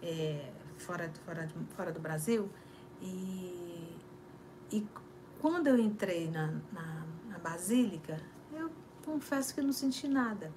[0.04, 2.50] é, fora, fora, fora do Brasil.
[3.02, 3.96] E,
[4.72, 4.86] e
[5.42, 8.22] quando eu entrei na, na, na Basílica,
[8.54, 8.70] eu
[9.06, 10.52] confesso que não senti nada.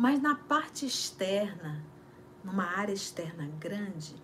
[0.00, 1.84] Mas na parte externa,
[2.42, 4.16] numa área externa grande,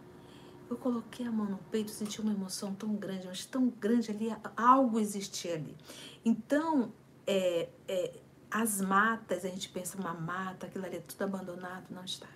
[0.71, 4.35] eu coloquei a mão no peito, senti uma emoção tão grande, mas tão grande ali,
[4.57, 5.77] algo existia ali.
[6.25, 6.95] Então,
[7.27, 8.19] é, é,
[8.51, 12.31] as matas, a gente pensa uma mata, aquilo ali é tudo abandonado, não está.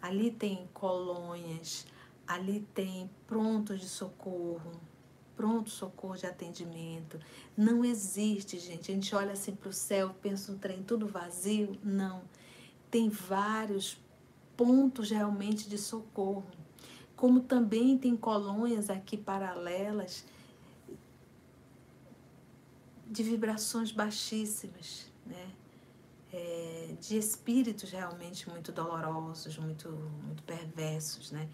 [0.00, 1.86] Ali tem colônias,
[2.26, 4.80] ali tem prontos de socorro,
[5.36, 7.18] pronto socorro de atendimento.
[7.56, 8.90] Não existe, gente.
[8.90, 11.78] A gente olha assim para o céu, pensa um trem tudo vazio.
[11.82, 12.22] Não.
[12.90, 13.98] Tem vários
[14.56, 16.46] pontos realmente de socorro.
[17.16, 20.24] Como também tem colônias aqui paralelas
[23.06, 25.52] de vibrações baixíssimas, né?
[26.34, 29.88] é, de espíritos realmente muito dolorosos, muito,
[30.24, 31.48] muito perversos, né?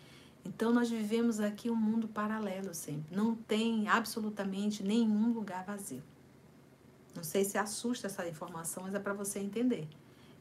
[0.45, 3.15] Então nós vivemos aqui um mundo paralelo sempre.
[3.15, 6.03] Não tem absolutamente nenhum lugar vazio.
[7.15, 9.89] Não sei se assusta essa informação, mas é para você entender.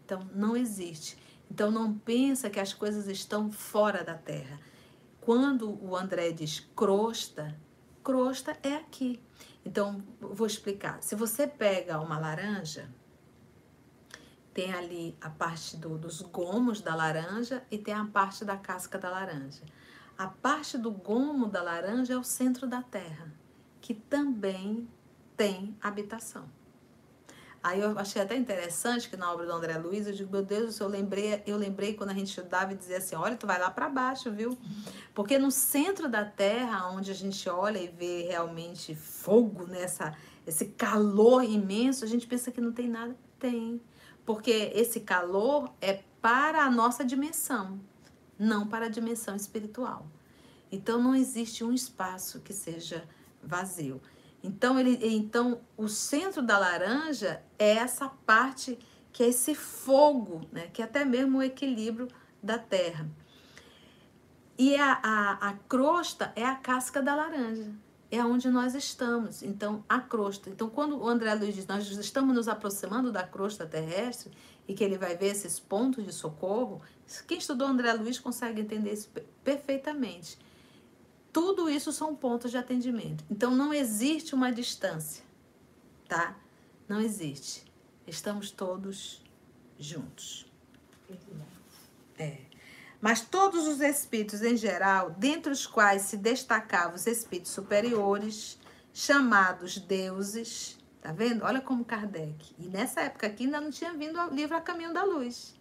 [0.05, 1.17] Então não existe.
[1.49, 4.59] Então não pensa que as coisas estão fora da Terra.
[5.19, 7.55] Quando o André diz crosta,
[8.03, 9.21] crosta é aqui.
[9.65, 11.01] Então vou explicar.
[11.01, 12.89] Se você pega uma laranja,
[14.53, 18.97] tem ali a parte do, dos gomos da laranja e tem a parte da casca
[18.97, 19.63] da laranja.
[20.19, 23.33] A parte do gomo da laranja é o centro da terra,
[23.79, 24.85] que também
[25.37, 26.43] tem habitação.
[27.63, 30.77] Aí eu achei até interessante que na obra do André Luiz, eu digo, meu Deus,
[30.77, 33.71] eu lembrei, eu lembrei quando a gente estudava e dizia assim, olha, tu vai lá
[33.71, 34.57] para baixo, viu?
[35.13, 40.13] Porque no centro da terra, onde a gente olha e vê realmente fogo nessa,
[40.45, 43.15] esse calor imenso, a gente pensa que não tem nada.
[43.39, 43.81] Tem
[44.29, 47.79] porque esse calor é para a nossa dimensão,
[48.39, 50.07] não para a dimensão espiritual.
[50.71, 53.03] Então não existe um espaço que seja
[53.43, 54.01] vazio.
[54.41, 58.79] Então ele, então o centro da laranja é essa parte
[59.11, 60.67] que é esse fogo, né?
[60.67, 62.07] Que é até mesmo o equilíbrio
[62.41, 63.09] da Terra.
[64.57, 67.73] E a, a, a crosta é a casca da laranja
[68.11, 69.43] é onde nós estamos.
[69.43, 70.49] Então, a crosta.
[70.49, 74.31] Então, quando o André Luiz diz nós estamos nos aproximando da crosta terrestre
[74.67, 76.81] e que ele vai ver esses pontos de socorro,
[77.27, 79.09] quem estudou André Luiz consegue entender isso
[79.43, 80.37] perfeitamente.
[81.31, 83.23] Tudo isso são pontos de atendimento.
[83.29, 85.23] Então, não existe uma distância,
[86.07, 86.35] tá?
[86.87, 87.63] Não existe.
[88.07, 89.23] Estamos todos
[89.77, 90.45] juntos.
[92.17, 92.37] É.
[92.99, 98.59] Mas todos os espíritos em geral, dentre os quais se destacavam os espíritos superiores,
[98.93, 101.45] chamados deuses, tá vendo?
[101.45, 102.53] Olha como Kardec.
[102.57, 105.58] E nessa época aqui ainda não tinha vindo o livro A Caminho da Luz.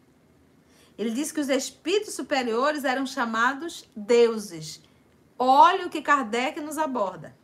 [0.98, 4.82] Ele disse que os espíritos superiores eram chamados deuses.
[5.38, 7.34] Olha o que Kardec nos aborda.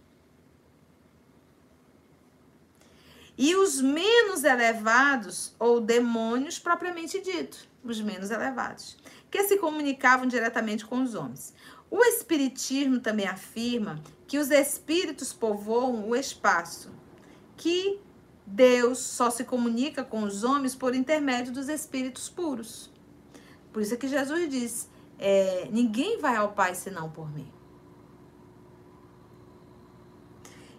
[3.38, 8.96] E os menos elevados, ou demônios propriamente dito, os menos elevados
[9.34, 11.52] que se comunicavam diretamente com os homens.
[11.90, 16.92] O Espiritismo também afirma que os espíritos povoam o espaço,
[17.56, 17.98] que
[18.46, 22.93] Deus só se comunica com os homens por intermédio dos espíritos puros.
[23.74, 27.52] Por isso é que Jesus diz: é, ninguém vai ao Pai senão por mim.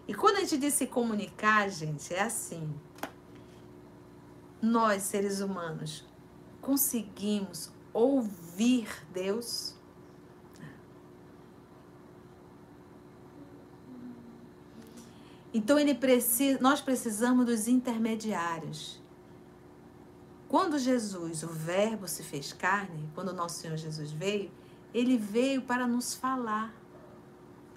[0.08, 2.74] E quando a gente diz se comunicar, gente, é assim.
[4.62, 6.06] Nós, seres humanos,
[6.62, 9.74] conseguimos ouvir Deus?
[15.52, 18.98] Então ele precisa, nós precisamos dos intermediários.
[20.56, 24.50] Quando Jesus, o Verbo, se fez carne, quando o nosso Senhor Jesus veio,
[24.94, 26.74] ele veio para nos falar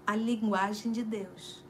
[0.07, 1.61] a linguagem de Deus,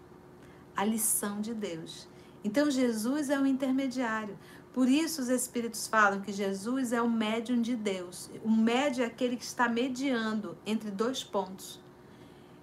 [0.76, 2.08] a lição de Deus.
[2.44, 4.38] Então Jesus é o intermediário.
[4.72, 8.30] Por isso os Espíritos falam que Jesus é o médium de Deus.
[8.44, 11.82] O médium é aquele que está mediando entre dois pontos.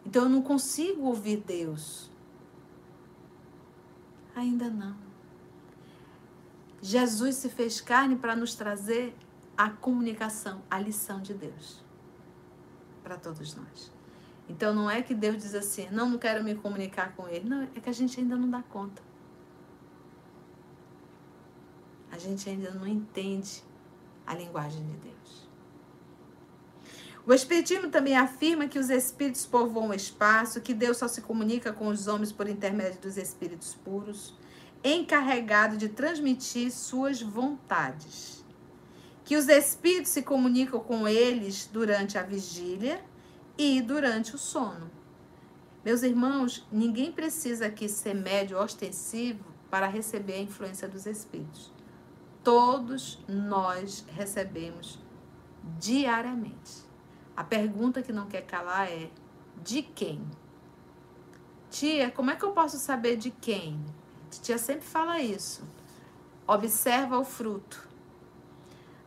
[0.04, 2.08] Então eu não consigo ouvir Deus.
[4.36, 5.05] Ainda não.
[6.80, 9.16] Jesus se fez carne para nos trazer
[9.56, 11.84] a comunicação, a lição de Deus
[13.02, 13.92] para todos nós.
[14.48, 17.48] Então não é que Deus diz assim, não, não quero me comunicar com ele.
[17.48, 19.02] Não, é que a gente ainda não dá conta.
[22.10, 23.62] A gente ainda não entende
[24.26, 25.46] a linguagem de Deus.
[27.26, 31.72] O Espiritismo também afirma que os espíritos povoam o espaço, que Deus só se comunica
[31.72, 34.32] com os homens por intermédio dos espíritos puros,
[34.94, 38.44] encarregado de transmitir suas vontades.
[39.24, 43.04] Que os espíritos se comunicam com eles durante a vigília
[43.58, 44.90] e durante o sono.
[45.84, 51.72] Meus irmãos, ninguém precisa aqui ser médio ostensivo para receber a influência dos espíritos.
[52.44, 55.00] Todos nós recebemos
[55.78, 56.84] diariamente.
[57.36, 59.10] A pergunta que não quer calar é:
[59.62, 60.24] de quem?
[61.70, 63.84] Tia, como é que eu posso saber de quem?
[64.30, 65.62] Tia sempre fala isso.
[66.46, 67.86] Observa o fruto.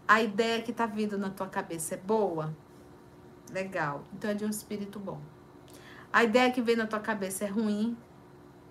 [0.07, 2.55] A ideia que está vindo na tua cabeça é boa?
[3.51, 4.03] Legal.
[4.13, 5.21] Então é de um espírito bom.
[6.11, 7.95] A ideia que vem na tua cabeça é ruim?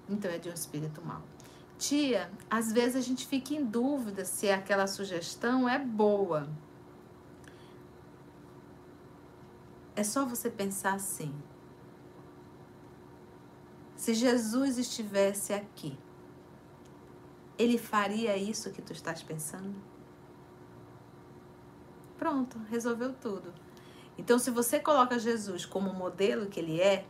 [0.08, 1.22] Então é de um espírito mau.
[1.78, 6.48] Tia, às vezes a gente fica em dúvida se aquela sugestão é boa.
[9.94, 11.32] É só você pensar assim.
[13.94, 15.96] Se Jesus estivesse aqui,
[17.58, 19.74] ele faria isso que tu estás pensando?
[22.18, 23.52] Pronto, resolveu tudo.
[24.16, 27.04] Então, se você coloca Jesus como modelo que ele é,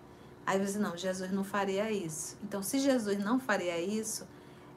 [0.44, 2.36] aí você não, Jesus não faria isso.
[2.42, 4.26] Então, se Jesus não faria isso,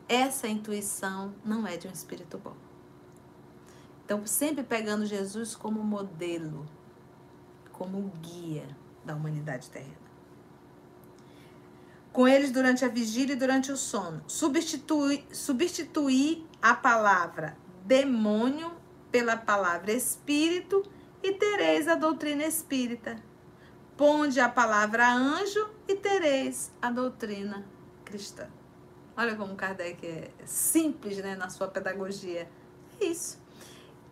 [0.07, 2.55] essa intuição não é de um espírito bom.
[4.05, 6.65] Então, sempre pegando Jesus como modelo
[7.71, 8.67] como guia
[9.03, 10.00] da humanidade terrena.
[12.11, 14.21] Com eles durante a vigília e durante o sono.
[14.27, 18.71] Substituir, substituir a palavra demônio
[19.11, 20.83] pela palavra espírito
[21.23, 23.21] e tereis a doutrina espírita.
[23.95, 27.65] Ponde a palavra anjo e tereis a doutrina
[28.03, 28.47] cristã.
[29.15, 32.49] Olha como Kardec é simples né, na sua pedagogia.
[32.99, 33.39] É isso.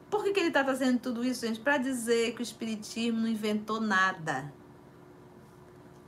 [0.10, 1.60] Por que, que ele está trazendo tudo isso, gente?
[1.60, 4.52] Para dizer que o Espiritismo não inventou nada.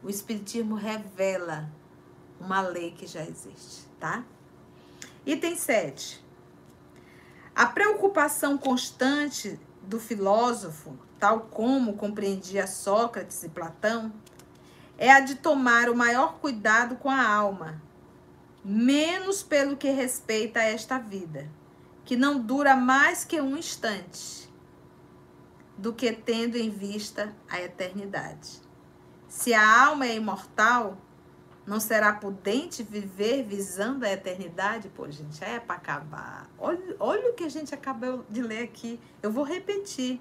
[0.04, 1.72] O Espiritismo revela
[2.42, 4.24] uma lei que já existe, tá?
[5.26, 6.24] Item 7.
[7.56, 14.12] A preocupação constante do filósofo, tal como compreendia Sócrates e Platão,
[14.98, 17.82] é a de tomar o maior cuidado com a alma,
[18.64, 21.50] menos pelo que respeita a esta vida
[22.04, 24.50] que não dura mais que um instante,
[25.78, 28.62] do que tendo em vista a eternidade.
[29.28, 30.98] Se a alma é imortal,
[31.72, 34.90] não será prudente viver visando a eternidade?
[34.90, 36.50] Pô, gente, é para acabar.
[36.60, 39.00] Olha, olha o que a gente acabou de ler aqui.
[39.24, 40.20] Eu vou repetir.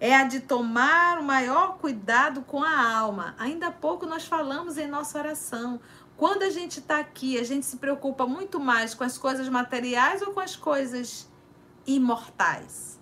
[0.00, 3.36] É a de tomar o maior cuidado com a alma.
[3.38, 5.78] Ainda há pouco nós falamos em nossa oração.
[6.16, 10.22] Quando a gente está aqui, a gente se preocupa muito mais com as coisas materiais
[10.22, 11.30] ou com as coisas
[11.86, 12.98] imortais?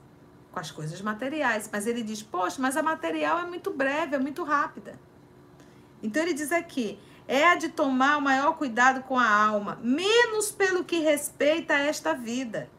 [0.53, 1.71] Com as coisas materiais.
[1.73, 5.01] Mas ele diz, poxa, mas a material é muito breve, é muito rápida.
[6.03, 6.99] Então ele diz aqui,
[7.29, 11.81] é a de tomar o maior cuidado com a alma, menos pelo que respeita a
[11.81, 12.71] esta vida,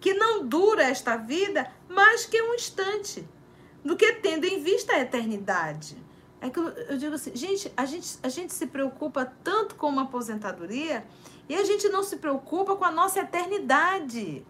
[0.00, 3.26] que não dura esta vida mais que um instante,
[3.84, 5.96] do que tendo em vista a eternidade.
[6.40, 9.88] É que eu, eu digo assim, gente a, gente, a gente se preocupa tanto com
[9.88, 11.04] uma aposentadoria
[11.48, 14.46] e a gente não se preocupa com a nossa eternidade,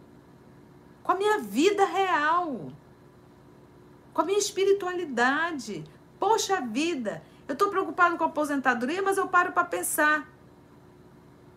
[1.03, 2.72] com a minha vida real,
[4.12, 5.84] com a minha espiritualidade.
[6.18, 10.28] Poxa vida, eu estou preocupado com a aposentadoria, mas eu paro para pensar.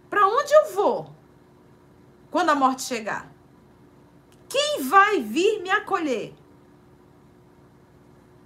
[0.09, 1.13] Para onde eu vou
[2.31, 3.29] quando a morte chegar?
[4.47, 6.33] Quem vai vir me acolher?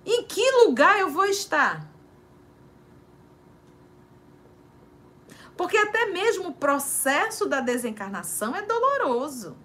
[0.04, 1.88] Em que lugar eu vou estar?
[5.56, 9.56] Porque até mesmo o processo da desencarnação é doloroso.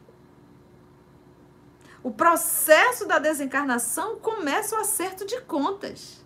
[2.02, 6.19] O processo da desencarnação começa o acerto de contas.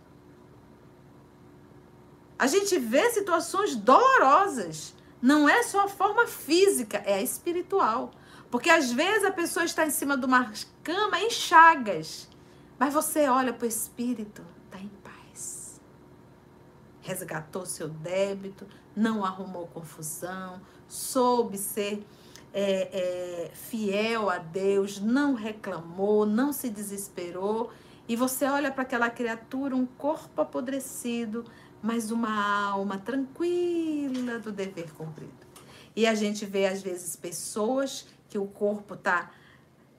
[2.38, 4.94] A gente vê situações dolorosas.
[5.20, 8.10] Não é só a forma física, é a espiritual.
[8.50, 12.28] Porque às vezes a pessoa está em cima de uma cama em chagas,
[12.78, 15.80] mas você olha para o espírito, está em paz.
[17.00, 22.06] Resgatou seu débito, não arrumou confusão, soube ser
[22.52, 27.72] é, é, fiel a Deus, não reclamou, não se desesperou.
[28.06, 31.44] E você olha para aquela criatura, um corpo apodrecido,
[31.84, 35.34] mas uma alma tranquila do dever cumprido.
[35.94, 39.30] E a gente vê, às vezes, pessoas que o corpo está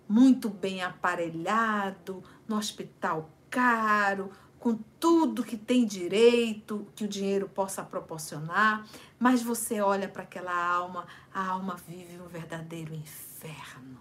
[0.09, 7.83] muito bem aparelhado, no hospital caro, com tudo que tem direito, que o dinheiro possa
[7.83, 8.83] proporcionar,
[9.19, 13.99] mas você olha para aquela alma, a alma vive um verdadeiro inferno.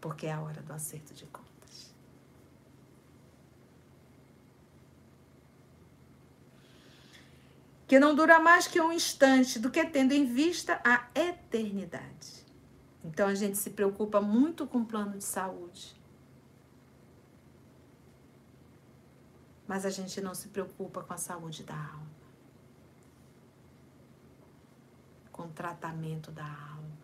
[0.00, 1.43] Porque é a hora do acerto de contas.
[7.86, 12.44] Que não dura mais que um instante, do que tendo em vista a eternidade.
[13.04, 15.94] Então a gente se preocupa muito com o plano de saúde
[19.66, 22.10] mas a gente não se preocupa com a saúde da alma,
[25.32, 26.94] com o tratamento da alma.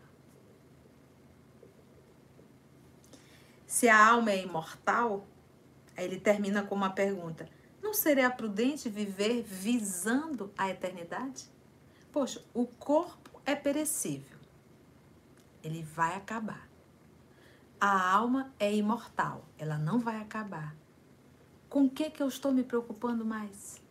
[3.66, 5.26] Se a alma é imortal,
[5.97, 7.49] aí ele termina com uma pergunta:
[7.91, 11.47] não seria prudente viver visando a eternidade?
[12.12, 14.38] Poxa, o corpo é perecível,
[15.61, 16.68] ele vai acabar.
[17.80, 20.76] A alma é imortal, ela não vai acabar.
[21.68, 23.82] Com o que, que eu estou me preocupando mais?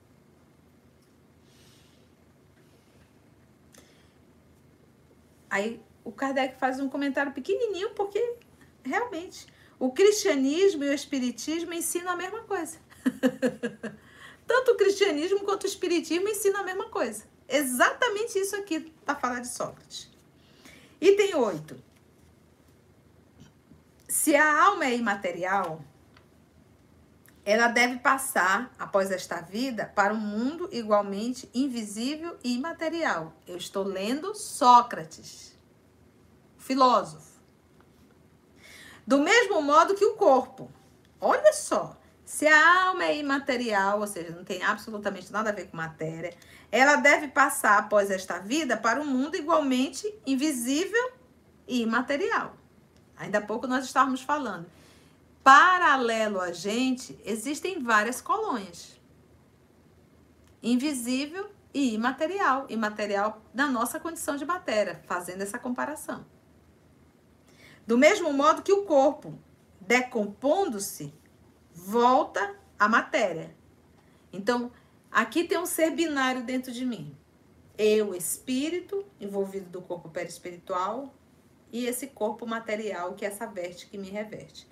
[5.49, 8.37] Aí o Kardec faz um comentário pequenininho, porque
[8.81, 9.45] realmente
[9.77, 12.79] o cristianismo e o espiritismo ensinam a mesma coisa.
[15.09, 17.23] Cristianismo quanto o espiritismo ensinam a mesma coisa.
[17.47, 20.07] Exatamente isso aqui para falar de Sócrates.
[21.01, 21.83] Item 8.
[24.07, 25.83] Se a alma é imaterial,
[27.43, 33.33] ela deve passar, após esta vida, para um mundo igualmente invisível e imaterial.
[33.47, 35.57] Eu estou lendo Sócrates,
[36.55, 37.39] filósofo.
[39.07, 40.71] Do mesmo modo que o corpo.
[41.19, 41.97] Olha só,
[42.29, 46.31] se a alma é imaterial, ou seja, não tem absolutamente nada a ver com matéria,
[46.71, 51.11] ela deve passar após esta vida para um mundo igualmente invisível
[51.67, 52.55] e imaterial.
[53.17, 54.67] Ainda há pouco nós estávamos falando
[55.43, 58.95] paralelo a gente, existem várias colônias.
[60.61, 62.67] Invisível e imaterial.
[62.69, 66.23] Imaterial na nossa condição de matéria, fazendo essa comparação.
[67.87, 69.33] Do mesmo modo que o corpo,
[69.81, 71.11] decompondo-se,
[71.73, 73.55] volta à matéria.
[74.31, 74.71] Então,
[75.11, 77.15] aqui tem um ser binário dentro de mim.
[77.77, 81.13] Eu, espírito, envolvido do corpo perispiritual,
[81.71, 84.67] e esse corpo material que é essa veste que me reverte.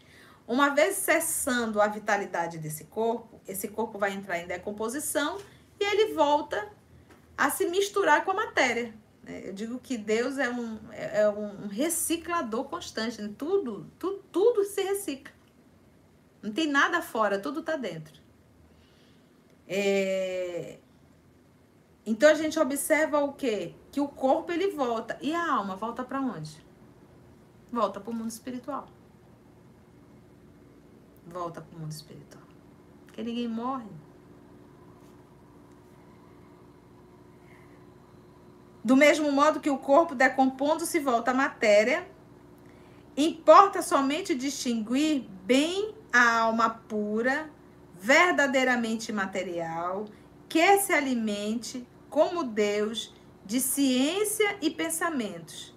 [0.47, 5.37] Uma vez cessando a vitalidade desse corpo, esse corpo vai entrar em decomposição
[5.79, 6.69] e ele volta
[7.37, 8.93] a se misturar com a matéria.
[9.23, 9.43] Né?
[9.45, 13.21] Eu digo que Deus é um, é um reciclador constante.
[13.21, 13.33] Né?
[13.37, 15.36] Tudo, tudo, tudo se recicla.
[16.47, 18.19] Não tem nada fora, tudo está dentro.
[19.67, 20.79] É...
[22.05, 23.73] Então a gente observa o quê?
[23.91, 25.17] Que o corpo ele volta.
[25.21, 26.65] E a alma volta para onde?
[27.71, 28.87] Volta para o mundo espiritual
[31.27, 32.43] volta para o mundo espiritual.
[33.05, 33.89] Porque ninguém morre.
[38.83, 42.07] Do mesmo modo que o corpo decompondo-se volta à matéria,
[43.17, 47.49] importa somente distinguir bem a alma pura,
[47.99, 50.05] verdadeiramente material,
[50.49, 53.13] que se alimente como Deus
[53.45, 55.75] de ciência e pensamentos,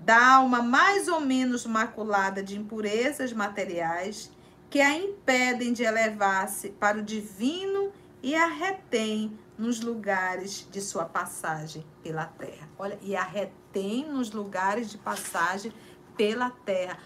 [0.00, 4.30] da alma mais ou menos maculada de impurezas materiais
[4.68, 7.92] que a impedem de elevar-se para o divino
[8.22, 12.68] e a retém nos lugares de sua passagem pela terra.
[12.78, 15.72] Olha, e a retém nos lugares de passagem
[16.16, 16.98] pela terra.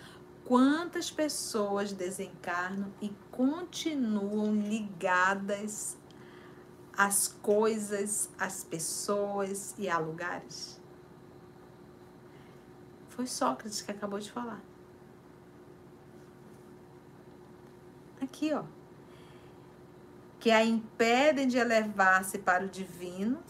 [0.51, 5.97] Quantas pessoas desencarnam e continuam ligadas
[6.93, 10.81] às coisas, às pessoas e a lugares?
[13.11, 14.61] Foi Sócrates que acabou de falar.
[18.21, 18.65] Aqui, ó.
[20.41, 23.41] Que a impedem de elevar-se para o divino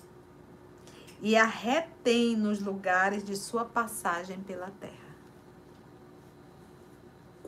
[1.22, 4.99] e a retém nos lugares de sua passagem pela terra.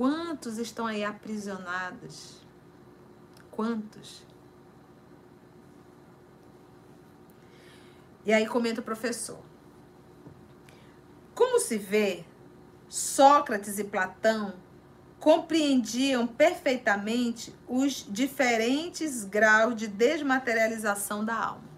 [0.02, 2.44] Quantos estão aí aprisionados?
[3.52, 4.26] Quantos?
[8.26, 9.38] E aí comenta o professor.
[11.32, 12.24] Como se vê,
[12.88, 14.54] Sócrates e Platão
[15.20, 21.70] compreendiam perfeitamente os diferentes graus de desmaterialização da alma.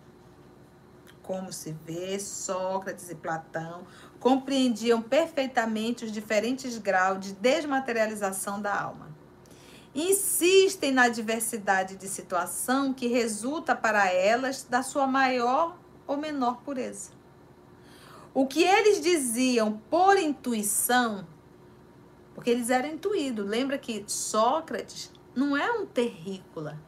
[1.23, 3.87] Como se vê, Sócrates e Platão
[4.25, 9.15] compreendiam perfeitamente os diferentes graus de desmaterialização da alma.
[9.95, 15.77] Insistem na diversidade de situação que resulta para elas da sua maior
[16.07, 17.11] ou menor pureza.
[18.33, 21.27] O que eles diziam por intuição
[22.35, 23.47] porque eles eram intuídos.
[23.47, 26.81] Lembra que Sócrates não é um terrícola.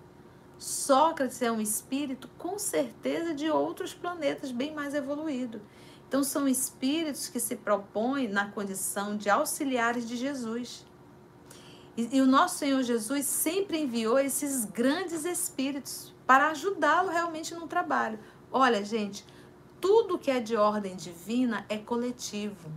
[0.57, 5.61] Sócrates é um espírito, com certeza, de outros planetas bem mais evoluído.
[6.09, 10.87] Então, são espíritos que se propõem na condição de auxiliares de Jesus.
[11.97, 17.67] E, e o nosso Senhor Jesus sempre enviou esses grandes espíritos para ajudá-lo realmente no
[17.67, 18.19] trabalho.
[18.53, 19.25] Olha, gente,
[19.81, 22.71] tudo que é de ordem divina é coletivo.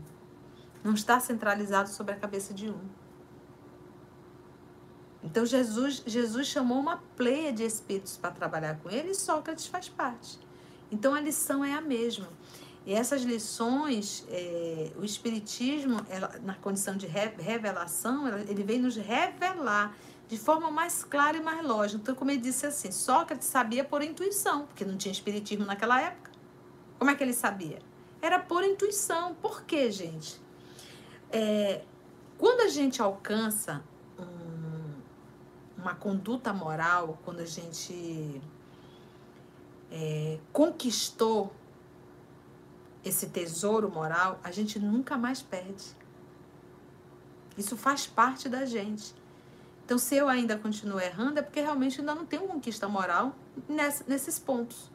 [0.84, 2.80] Não está centralizado sobre a cabeça de um.
[5.22, 9.90] Então Jesus, Jesus chamou uma pleia de espíritos para trabalhar com ele e Sócrates faz
[9.90, 10.40] parte.
[10.90, 12.30] Então a lição é a mesma.
[12.86, 18.80] E essas lições, é, o Espiritismo, ela, na condição de re, revelação, ela, ele vem
[18.80, 19.96] nos revelar
[20.28, 22.02] de forma mais clara e mais lógica.
[22.02, 26.32] Então, como ele disse assim, Sócrates sabia por intuição, porque não tinha Espiritismo naquela época.
[26.98, 27.80] Como é que ele sabia?
[28.22, 29.34] Era por intuição.
[29.36, 30.40] Por quê, gente?
[31.32, 31.82] É,
[32.38, 33.84] quando a gente alcança
[34.18, 38.42] um, uma conduta moral, quando a gente
[39.92, 41.54] é, conquistou
[43.04, 45.96] esse tesouro moral, a gente nunca mais perde.
[47.58, 49.14] Isso faz parte da gente.
[49.86, 53.36] Então, se eu ainda continuo errando, é porque realmente ainda não tenho conquista moral
[53.68, 54.90] nessa, nesses pontos.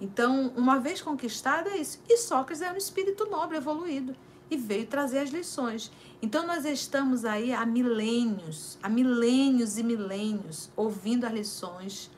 [0.00, 2.00] Então, uma vez conquistado, é isso.
[2.08, 4.14] E Sócrates é um espírito nobre, evoluído
[4.50, 5.90] e veio trazer as lições.
[6.20, 12.10] Então nós estamos aí há milênios, há milênios e milênios ouvindo as lições,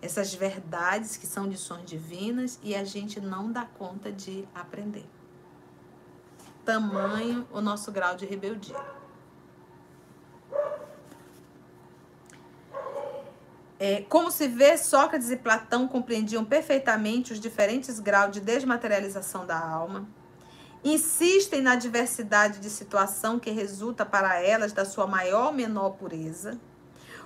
[0.00, 5.04] essas verdades que são lições divinas e a gente não dá conta de aprender.
[6.64, 8.76] Tamanho o nosso grau de rebeldia.
[13.78, 19.58] É, como se vê, Sócrates e Platão compreendiam perfeitamente os diferentes graus de desmaterialização da
[19.58, 20.08] alma
[20.84, 26.60] insistem na diversidade de situação que resulta para elas da sua maior ou menor pureza.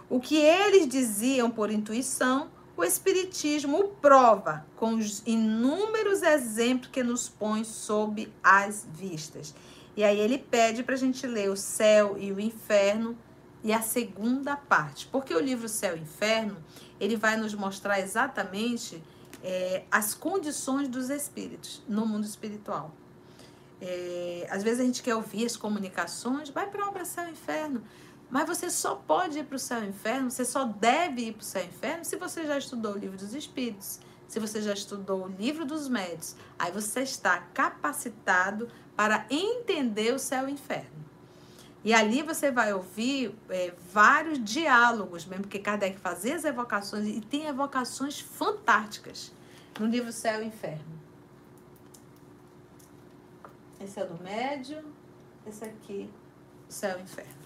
[0.08, 7.02] O que eles diziam por intuição, o Espiritismo o prova com os inúmeros exemplos que
[7.02, 9.54] nos põe sob as vistas.
[9.94, 13.18] E aí ele pede para a gente ler o céu e o inferno
[13.62, 15.06] e a segunda parte.
[15.08, 16.56] Porque o livro Céu e Inferno,
[16.98, 19.02] ele vai nos mostrar exatamente
[19.44, 22.94] é, as condições dos espíritos no mundo espiritual.
[23.78, 27.82] É, às vezes a gente quer ouvir as comunicações, vai para obra céu e inferno.
[28.30, 31.42] Mas você só pode ir para o céu e inferno, você só deve ir para
[31.42, 33.98] o céu e inferno se você já estudou o livro dos Espíritos,
[34.28, 36.36] se você já estudou o livro dos médios.
[36.58, 41.00] Aí você está capacitado para entender o céu e o inferno.
[41.82, 47.20] E ali você vai ouvir é, vários diálogos, mesmo porque Kardec fazia as evocações e
[47.20, 49.32] tem evocações fantásticas
[49.78, 51.00] no livro Céu e Inferno.
[53.80, 54.84] Esse é do médio,
[55.46, 56.10] esse aqui,
[56.68, 57.39] céu e inferno.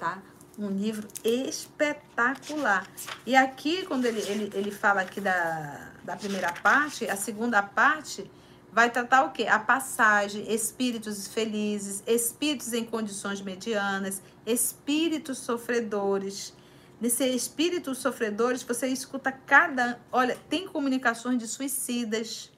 [0.00, 0.22] Tá?
[0.58, 2.88] Um livro espetacular.
[3.26, 8.28] E aqui, quando ele, ele, ele fala aqui da, da primeira parte, a segunda parte
[8.72, 9.46] vai tratar o quê?
[9.46, 16.54] A passagem, espíritos felizes, espíritos em condições medianas, espíritos sofredores.
[16.98, 20.00] Nesse espíritos sofredores, você escuta cada.
[20.10, 22.50] Olha, tem comunicações de suicidas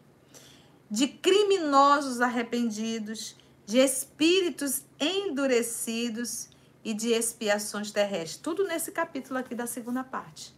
[0.88, 6.51] de criminosos arrependidos, de espíritos endurecidos
[6.84, 8.36] e de expiações terrestres.
[8.36, 10.54] Tudo nesse capítulo aqui da segunda parte.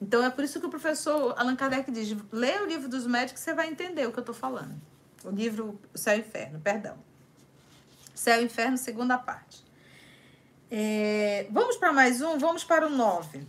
[0.00, 3.42] Então é por isso que o professor Allan Kardec diz: lê o livro dos médicos,
[3.42, 4.74] você vai entender o que eu estou falando.
[5.24, 6.96] O livro Céu e Inferno, perdão.
[8.14, 9.64] Céu e Inferno, segunda parte.
[10.70, 13.46] É, vamos para mais um, vamos para o 9.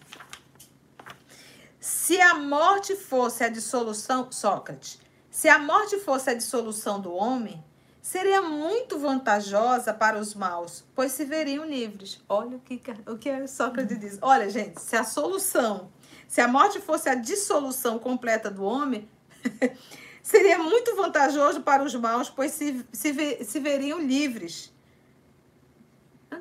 [1.79, 7.63] Se a morte fosse a dissolução, Sócrates, se a morte fosse a dissolução do homem,
[8.07, 12.23] seria muito vantajosa para os maus, pois se veriam livres.
[12.29, 14.17] Olha o que, o que Sócrates diz.
[14.21, 15.91] Olha, gente, se a solução,
[16.25, 19.09] se a morte fosse a dissolução completa do homem,
[20.23, 24.73] seria muito vantajoso para os maus, pois se, se, se veriam livres.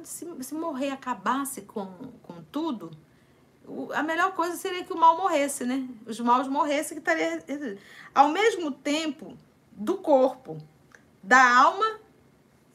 [0.04, 1.86] Se, se morrer acabasse com,
[2.22, 2.92] com tudo,
[3.92, 5.88] a melhor coisa seria que o mal morresse, né?
[6.06, 7.42] Os maus morressem, que estaria.
[8.14, 9.36] Ao mesmo tempo,
[9.72, 10.58] do corpo,
[11.22, 12.00] da alma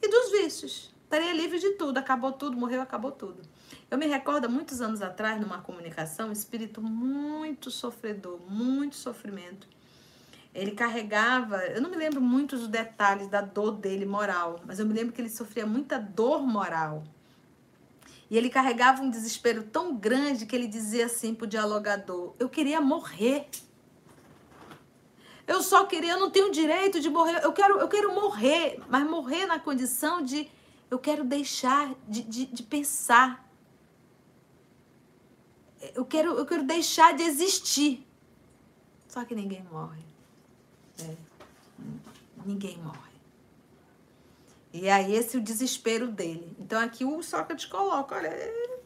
[0.02, 0.92] e dos vícios.
[1.04, 3.42] Estaria livre de tudo, acabou tudo, morreu, acabou tudo.
[3.90, 9.68] Eu me recordo, muitos anos atrás, numa comunicação, um espírito muito sofredor, muito sofrimento.
[10.54, 14.86] Ele carregava, eu não me lembro muito dos detalhes da dor dele moral, mas eu
[14.86, 17.04] me lembro que ele sofria muita dor moral.
[18.30, 22.80] E ele carregava um desespero tão grande que ele dizia assim pro dialogador: Eu queria
[22.80, 23.46] morrer.
[25.52, 27.44] Eu só queria, eu não tenho direito de morrer.
[27.44, 30.50] Eu quero, eu quero morrer, mas morrer na condição de
[30.90, 33.46] eu quero deixar de, de, de pensar.
[35.94, 38.06] Eu quero, eu quero deixar de existir.
[39.06, 40.02] Só que ninguém morre.
[40.98, 41.14] É.
[42.46, 43.12] Ninguém morre.
[44.72, 46.56] E aí esse é o desespero dele.
[46.58, 48.30] Então aqui o Sócrates coloca, olha,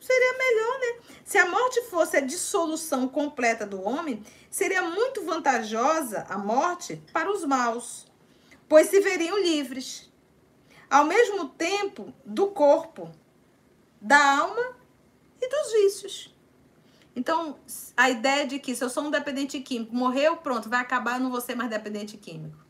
[0.06, 1.16] seria melhor, né?
[1.24, 7.30] Se a morte fosse a dissolução completa do homem, seria muito vantajosa a morte para
[7.30, 8.06] os maus,
[8.68, 10.12] pois se veriam livres,
[10.88, 13.10] ao mesmo tempo do corpo,
[14.00, 14.76] da alma
[15.40, 16.32] e dos vícios.
[17.16, 17.58] Então,
[17.96, 21.24] a ideia de que se eu sou um dependente químico, morreu, pronto, vai acabar, eu
[21.24, 22.64] não vou ser mais dependente químico.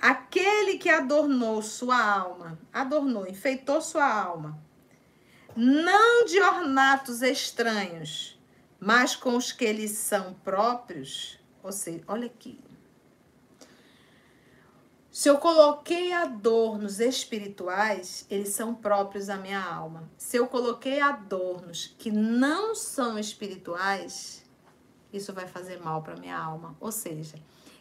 [0.00, 4.63] Aquele que adornou sua alma, adornou, enfeitou sua alma,
[5.56, 8.38] não de ornatos estranhos,
[8.80, 11.38] mas com os que eles são próprios.
[11.62, 12.60] Ou seja, olha aqui.
[15.10, 20.10] Se eu coloquei adornos espirituais, eles são próprios à minha alma.
[20.18, 24.44] Se eu coloquei adornos que não são espirituais,
[25.12, 26.76] isso vai fazer mal para minha alma.
[26.80, 27.36] Ou seja,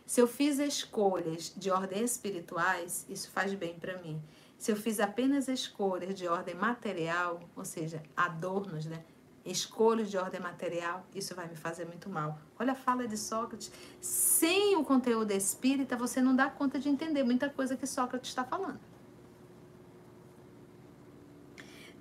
[0.06, 4.22] se eu fiz escolhas de ordem espirituais, isso faz bem para mim.
[4.64, 9.04] Se eu fiz apenas escolhas de ordem material, ou seja, adornos, né?
[9.46, 12.40] Escolhas de ordem material, isso vai me fazer muito mal.
[12.58, 13.70] Olha a fala de Sócrates.
[14.00, 18.46] Sem o conteúdo espírita, você não dá conta de entender muita coisa que Sócrates está
[18.46, 18.80] falando.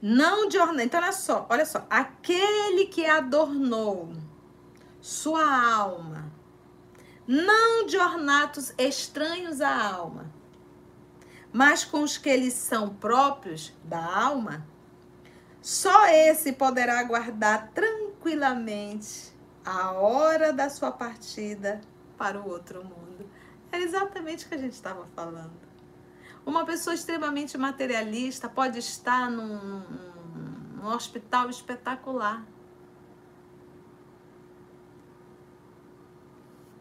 [0.01, 0.87] Não de ordem.
[0.87, 1.85] Então, olha só, olha só.
[1.91, 4.13] Aquele que adornou
[5.01, 6.31] sua alma
[7.27, 10.31] não de ornatos estranhos à alma,
[11.53, 14.67] mas com os que eles são próprios da alma,
[15.61, 19.33] só esse poderá aguardar tranquilamente
[19.65, 21.81] a hora da sua partida
[22.17, 23.29] para o outro mundo.
[23.71, 25.53] É exatamente o que a gente estava falando.
[26.45, 29.81] Uma pessoa extremamente materialista pode estar num,
[30.75, 32.45] num hospital espetacular,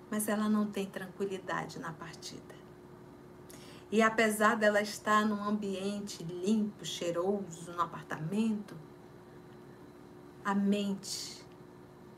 [0.10, 2.61] mas ela não tem tranquilidade na partida.
[3.92, 8.76] E apesar dela estar num ambiente limpo, cheiroso, no apartamento,
[10.46, 11.46] a mente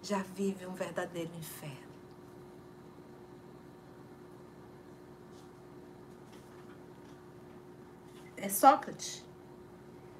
[0.02, 1.94] já vive um verdadeiro inferno.
[8.38, 9.26] É Sócrates,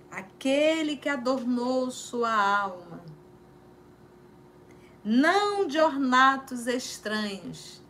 [0.10, 3.04] aquele que adornou sua alma
[5.04, 7.82] não de ornatos estranhos,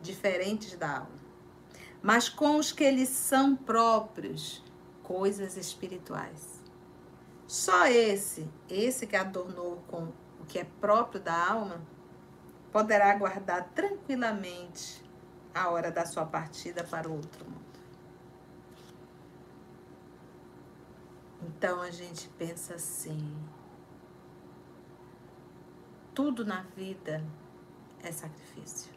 [0.00, 1.23] diferentes da alma,
[2.04, 4.62] mas com os que eles são próprios,
[5.02, 6.62] coisas espirituais.
[7.46, 11.80] Só esse, esse que adornou com o que é próprio da alma,
[12.70, 15.02] poderá aguardar tranquilamente
[15.54, 17.64] a hora da sua partida para o outro mundo.
[21.40, 23.34] Então a gente pensa assim,
[26.14, 27.24] tudo na vida
[28.02, 28.93] é sacrifício.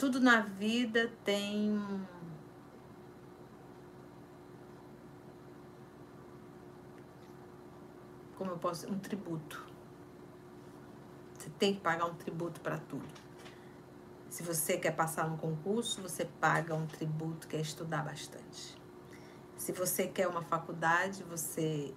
[0.00, 1.78] Tudo na vida tem
[8.34, 9.62] como eu posso, um tributo.
[11.34, 13.06] Você tem que pagar um tributo para tudo.
[14.30, 18.74] Se você quer passar no concurso, você paga um tributo que é estudar bastante.
[19.58, 21.92] Se você quer uma faculdade, você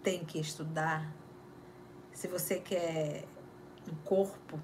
[0.00, 1.12] tem que estudar
[2.12, 3.24] se você quer
[3.90, 4.60] um corpo,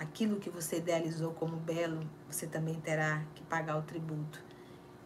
[0.00, 4.42] aquilo que você idealizou como belo, você também terá que pagar o tributo.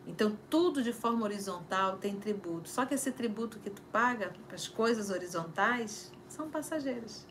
[0.06, 2.68] Então, tudo de forma horizontal tem tributo.
[2.68, 7.26] Só que esse tributo que tu paga para as coisas horizontais são passageiras.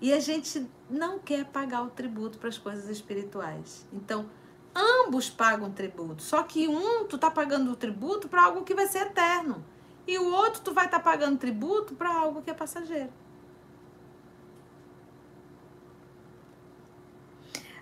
[0.00, 3.86] E a gente não quer pagar o tributo para as coisas espirituais.
[3.92, 4.30] Então,
[4.74, 6.22] ambos pagam tributo.
[6.22, 9.62] Só que um, tu tá pagando o tributo para algo que vai ser eterno.
[10.06, 13.12] E o outro, tu vai estar tá pagando tributo para algo que é passageiro.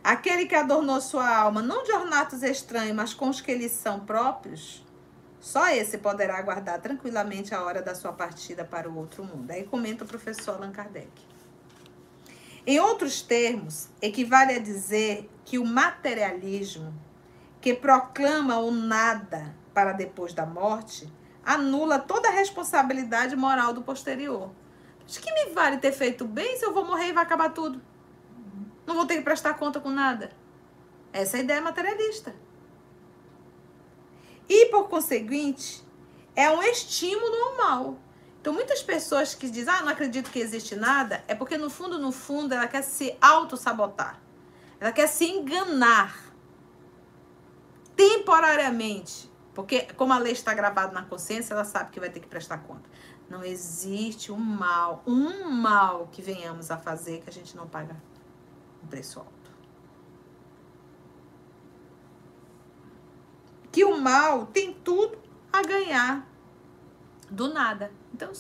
[0.08, 4.00] Aquele que adornou sua alma, não de ornatos estranhos, mas com os que lhes são
[4.00, 4.82] próprios,
[5.38, 9.50] só esse poderá aguardar tranquilamente a hora da sua partida para o outro mundo.
[9.50, 11.10] Aí comenta o professor Allan Kardec.
[12.66, 16.94] Em outros termos, equivale a dizer que o materialismo,
[17.60, 21.06] que proclama o nada para depois da morte,
[21.44, 24.50] anula toda a responsabilidade moral do posterior.
[25.06, 27.87] De que me vale ter feito bem se eu vou morrer e vai acabar tudo?
[28.88, 30.30] Não vou ter que prestar conta com nada.
[31.12, 32.34] Essa é a ideia materialista.
[34.48, 35.84] E, por conseguinte,
[36.34, 37.98] é um estímulo ao mal.
[38.40, 41.98] Então, muitas pessoas que dizem, ah, não acredito que existe nada, é porque, no fundo,
[41.98, 44.18] no fundo, ela quer se auto-sabotar.
[44.80, 46.32] Ela quer se enganar.
[47.94, 49.30] Temporariamente.
[49.52, 52.56] Porque, como a lei está gravada na consciência, ela sabe que vai ter que prestar
[52.56, 52.88] conta.
[53.28, 57.94] Não existe um mal, um mal que venhamos a fazer que a gente não paga
[58.88, 59.32] preço alto.
[63.70, 65.18] Que o mal tem tudo
[65.52, 66.26] a ganhar
[67.30, 67.92] do nada.
[68.12, 68.32] Então,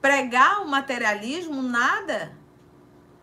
[0.00, 2.36] pregar o materialismo, nada,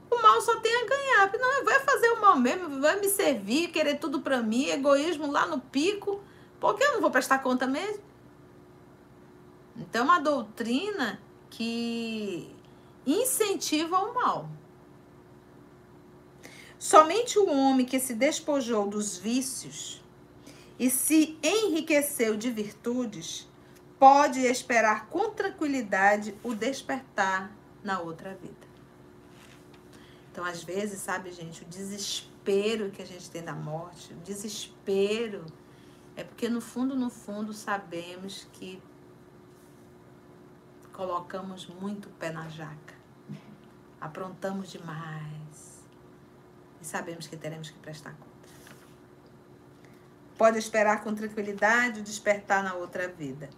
[0.09, 1.31] o mal só tem a ganhar.
[1.39, 5.45] Não, vai fazer o mal mesmo, vai me servir, querer tudo para mim, egoísmo lá
[5.45, 6.21] no pico,
[6.59, 8.03] porque eu não vou prestar conta mesmo.
[9.75, 11.19] Então, é uma doutrina
[11.49, 12.53] que
[13.05, 14.49] incentiva o mal.
[16.79, 20.01] Somente o homem que se despojou dos vícios
[20.79, 23.45] e se enriqueceu de virtudes
[23.99, 27.51] pode esperar com tranquilidade o despertar
[27.83, 28.69] na outra vida.
[30.31, 35.45] Então, às vezes, sabe, gente, o desespero que a gente tem da morte, o desespero
[36.15, 38.81] é porque no fundo, no fundo, sabemos que
[40.93, 42.95] colocamos muito pé na jaca.
[43.99, 45.68] Aprontamos demais
[46.81, 48.29] e sabemos que teremos que prestar conta.
[50.37, 53.49] Pode esperar com tranquilidade despertar na outra vida.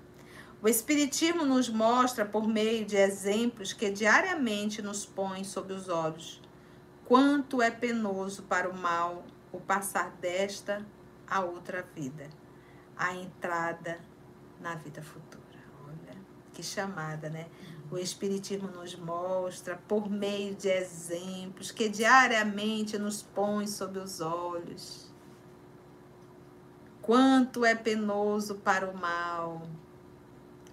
[0.63, 6.41] O Espiritismo nos mostra, por meio de exemplos que diariamente nos põe sob os olhos,
[7.05, 10.85] quanto é penoso para o mal o passar desta
[11.27, 12.29] a outra vida,
[12.95, 13.99] a entrada
[14.59, 15.41] na vida futura.
[15.85, 16.15] Olha,
[16.53, 17.47] que chamada, né?
[17.91, 25.11] O Espiritismo nos mostra por meio de exemplos que diariamente nos põe sob os olhos.
[27.01, 29.67] Quanto é penoso para o mal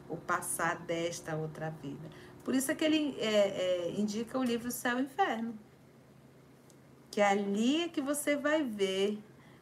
[0.08, 2.08] o passar desta outra vida.
[2.44, 5.58] Por isso é que ele é, é, indica o livro Céu e Inferno.
[7.10, 9.18] Que ali é que você vai ver,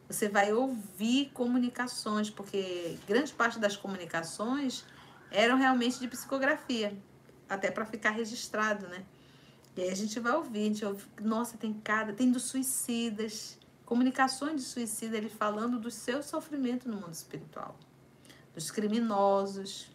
[0.07, 4.85] você vai ouvir comunicações, porque grande parte das comunicações
[5.31, 6.97] eram realmente de psicografia
[7.49, 9.05] até para ficar registrado, né?
[9.77, 13.59] E aí a gente vai ouvir, a gente ouve, nossa, tem cada, tem dos suicidas,
[13.85, 17.79] comunicações de suicida, ele falando do seu sofrimento no mundo espiritual,
[18.55, 19.89] dos criminosos.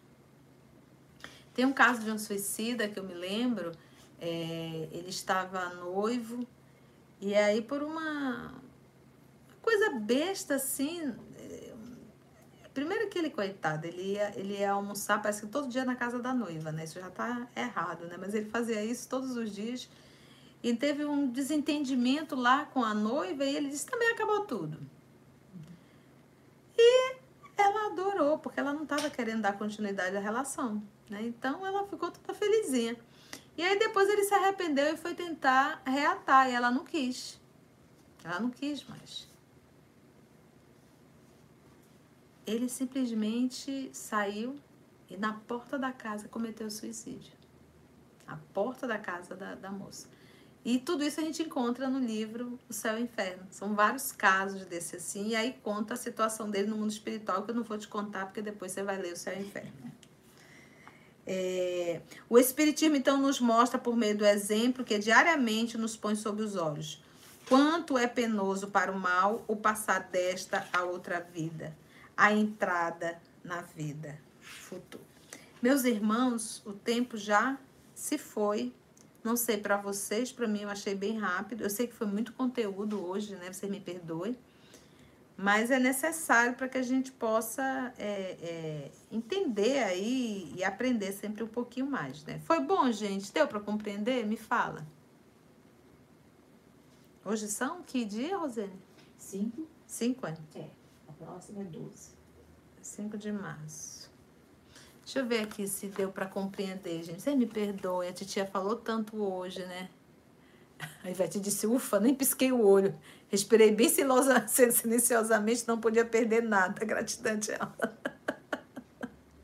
[1.52, 3.72] Tem um caso de um suicida que eu me lembro,
[4.20, 6.46] é, ele estava noivo,
[7.20, 8.54] e aí por uma
[9.60, 11.14] coisa besta assim,
[12.74, 16.18] Primeiro que ele, coitado, ele ia, ele ia almoçar, parece que todo dia na casa
[16.18, 16.84] da noiva, né?
[16.84, 18.16] Isso já tá errado, né?
[18.18, 19.88] Mas ele fazia isso todos os dias.
[20.62, 24.78] E teve um desentendimento lá com a noiva e ele disse: também acabou tudo.
[26.78, 27.16] E
[27.56, 31.22] ela adorou, porque ela não estava querendo dar continuidade à relação, né?
[31.22, 32.96] Então ela ficou toda felizinha.
[33.56, 37.38] E aí depois ele se arrependeu e foi tentar reatar, e ela não quis.
[38.24, 39.31] Ela não quis mais.
[42.46, 44.56] Ele simplesmente saiu
[45.08, 47.32] e na porta da casa cometeu suicídio.
[48.26, 50.08] A porta da casa da, da moça.
[50.64, 53.46] E tudo isso a gente encontra no livro O Céu e o Inferno.
[53.50, 57.50] São vários casos desse assim, e aí conta a situação dele no mundo espiritual, que
[57.50, 59.92] eu não vou te contar, porque depois você vai ler O Céu e o Inferno.
[61.26, 66.42] É, o Espiritismo, então, nos mostra, por meio do exemplo, que diariamente nos põe sob
[66.42, 67.02] os olhos.
[67.48, 71.76] Quanto é penoso para o mal o passar desta a outra vida
[72.16, 75.04] a entrada na vida futura.
[75.60, 77.58] Meus irmãos, o tempo já
[77.94, 78.72] se foi.
[79.22, 81.62] Não sei para vocês, para mim eu achei bem rápido.
[81.62, 83.52] Eu sei que foi muito conteúdo hoje, né?
[83.52, 84.36] Vocês me perdoem.
[85.36, 91.42] mas é necessário para que a gente possa é, é, entender aí e aprender sempre
[91.42, 92.40] um pouquinho mais, né?
[92.44, 93.32] Foi bom, gente?
[93.32, 94.26] Deu para compreender?
[94.26, 94.86] Me fala.
[97.24, 98.72] Hoje são que dia, Rosane?
[99.16, 99.66] Cinco.
[99.86, 100.36] Cinco, é?
[100.56, 100.81] É.
[101.24, 102.10] Próxima é doze.
[102.80, 104.10] Cinco de março.
[105.04, 107.22] Deixa eu ver aqui se deu para compreender, gente.
[107.22, 109.88] Você me perdoe, a titia falou tanto hoje, né?
[111.04, 112.98] A Ivete disse, ufa, nem pisquei o olho.
[113.28, 116.84] Respirei bem silenciosa, silenciosamente, não podia perder nada.
[116.84, 117.76] Gratidão, ela.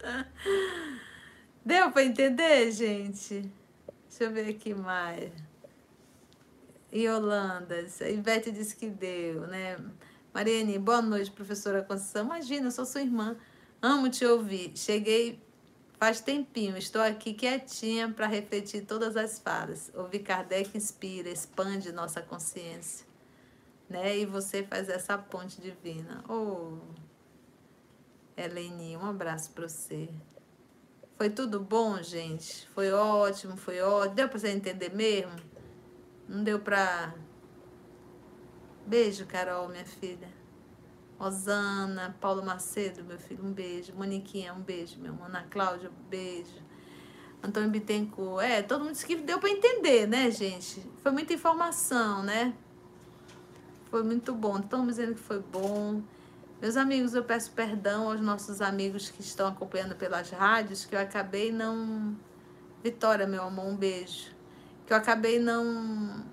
[1.64, 3.50] Deu para entender, gente?
[4.08, 5.30] Deixa eu ver aqui mais.
[6.92, 9.76] Yolanda, a Ivete disse que deu, né?
[10.38, 12.24] Mariane, boa noite, professora Conceição.
[12.24, 13.36] Imagina, eu sou sua irmã.
[13.82, 14.70] Amo te ouvir.
[14.76, 15.42] Cheguei
[15.98, 19.90] faz tempinho, estou aqui quietinha para refletir todas as falas.
[19.96, 23.04] Ouvir Kardec inspira, expande nossa consciência.
[23.90, 24.18] Né?
[24.18, 26.22] E você faz essa ponte divina.
[26.28, 26.78] Oh,
[28.36, 30.08] Eleni, um abraço para você.
[31.16, 32.68] Foi tudo bom, gente?
[32.68, 34.14] Foi ótimo, foi ótimo.
[34.14, 35.34] Deu para você entender mesmo?
[36.28, 37.12] Não deu para.
[38.88, 40.30] Beijo, Carol, minha filha.
[41.18, 43.92] Rosana, Paulo Macedo, meu filho, um beijo.
[43.94, 45.26] Moniquinha, um beijo, meu irmão.
[45.26, 46.62] Ana Cláudia, um beijo.
[47.42, 48.42] Antônio Bittencourt.
[48.42, 50.82] É, todo mundo disse que deu para entender, né, gente?
[51.02, 52.54] Foi muita informação, né?
[53.90, 54.58] Foi muito bom.
[54.58, 56.02] Estamos dizendo que foi bom.
[56.58, 61.00] Meus amigos, eu peço perdão aos nossos amigos que estão acompanhando pelas rádios, que eu
[61.00, 62.16] acabei não.
[62.82, 64.30] Vitória, meu amor, um beijo.
[64.86, 66.24] Que eu acabei não.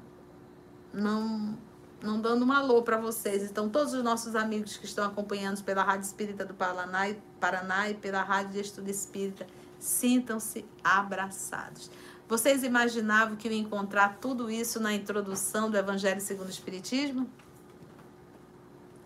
[0.94, 1.65] Não
[2.06, 3.44] não dando um alô para vocês.
[3.44, 7.90] Então, todos os nossos amigos que estão acompanhando pela Rádio Espírita do Paraná e, Paraná
[7.90, 9.48] e pela Rádio de Estudo Espírita,
[9.80, 11.90] sintam-se abraçados.
[12.28, 17.30] Vocês imaginavam que eu ia encontrar tudo isso na introdução do Evangelho segundo o Espiritismo?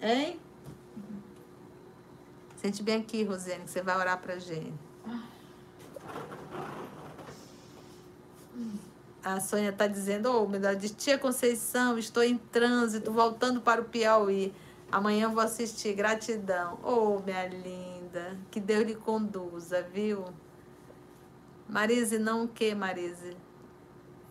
[0.01, 0.39] Hein?
[2.57, 4.73] Sente bem aqui, Rosiane, que você vai orar pra gente.
[9.24, 13.86] A Sônia está dizendo, ô, oh, de tia Conceição, estou em trânsito, voltando para o
[13.86, 14.54] Piauí.
[14.91, 16.80] Amanhã vou assistir, gratidão.
[16.84, 20.26] Ô, oh, minha linda, que Deus lhe conduza, viu?
[21.68, 23.36] Marise, não o que, Marise?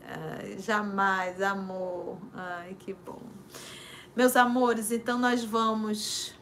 [0.02, 2.16] Ai, jamais, amor.
[2.32, 3.20] Ai, que bom.
[4.16, 6.34] Meus amores, então nós vamos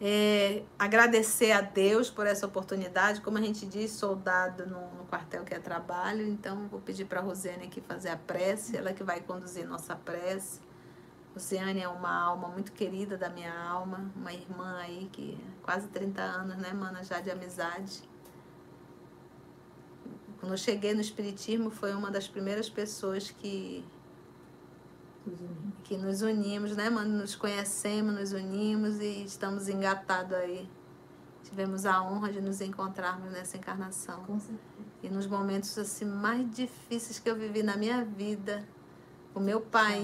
[0.00, 3.20] é, agradecer a Deus por essa oportunidade.
[3.20, 6.26] Como a gente diz, soldado no, no quartel que é trabalho.
[6.26, 9.96] Então, vou pedir para a Rosiane aqui fazer a prece, ela que vai conduzir nossa
[9.96, 10.60] prece.
[11.34, 16.20] Rosiane é uma alma muito querida da minha alma, uma irmã aí que quase 30
[16.20, 18.02] anos, né, mana, já de amizade.
[20.40, 23.84] Quando eu cheguei no Espiritismo, foi uma das primeiras pessoas que
[25.84, 27.18] que nos unimos, né, mano?
[27.18, 30.68] Nos conhecemos, nos unimos e estamos engatados aí.
[31.44, 34.24] Tivemos a honra de nos encontrarmos nessa encarnação.
[34.24, 34.60] Com certeza.
[35.02, 38.66] E nos momentos assim mais difíceis que eu vivi na minha vida,
[39.34, 40.02] o meu pai,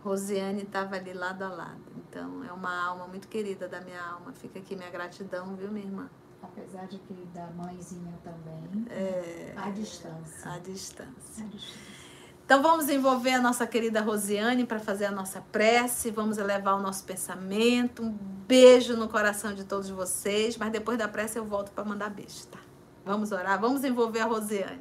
[0.00, 1.82] Rosiane, estava ali lado a lado.
[1.96, 4.32] Então é uma alma muito querida da minha alma.
[4.32, 6.10] Fica aqui minha gratidão, viu, minha irmã?
[6.42, 8.86] Apesar de que da mãezinha também.
[8.90, 10.52] É, à distância.
[10.52, 11.44] À distância.
[11.44, 12.05] À distância.
[12.46, 16.80] Então vamos envolver a nossa querida Rosiane para fazer a nossa prece, vamos elevar o
[16.80, 18.04] nosso pensamento.
[18.04, 18.16] Um
[18.46, 22.46] beijo no coração de todos vocês, mas depois da prece eu volto para mandar beijo,
[22.46, 22.60] tá?
[23.04, 24.78] Vamos orar, vamos envolver a Rosiane.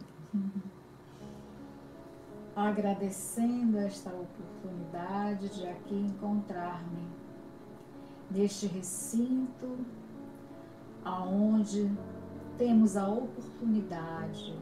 [2.56, 7.08] Agradecendo esta oportunidade de aqui encontrar-me
[8.30, 9.76] neste recinto
[11.04, 11.92] aonde
[12.60, 14.56] temos a oportunidade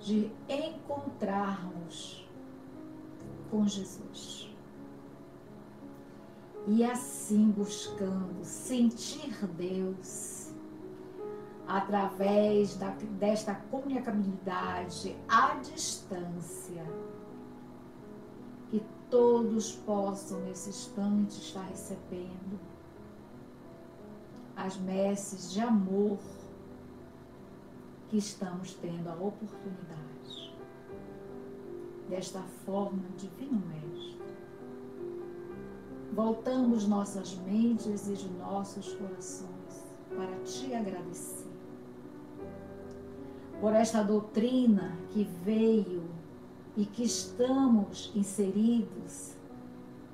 [0.00, 2.28] de encontrarmos
[3.50, 4.54] com Jesus.
[6.66, 10.52] E assim buscando sentir Deus
[11.66, 16.84] através da, desta comunicabilidade à distância,
[18.70, 22.58] que todos possam nesse instante estar recebendo
[24.56, 26.18] as messes de amor
[28.08, 30.54] que estamos tendo a oportunidade
[32.08, 34.18] desta forma, Divino Mestre.
[36.14, 39.84] Voltamos nossas mentes e de nossos corações
[40.16, 41.46] para te agradecer
[43.60, 46.08] por esta doutrina que veio
[46.76, 49.34] e que estamos inseridos,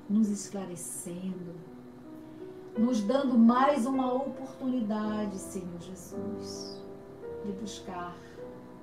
[0.09, 1.53] nos esclarecendo,
[2.77, 6.84] nos dando mais uma oportunidade, Senhor Jesus
[7.45, 8.15] de buscar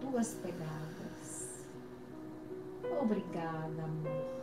[0.00, 1.66] tuas pegadas.
[3.00, 4.42] Obrigada, amor.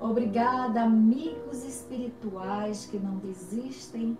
[0.00, 4.18] Obrigada, amigos espirituais que não desistem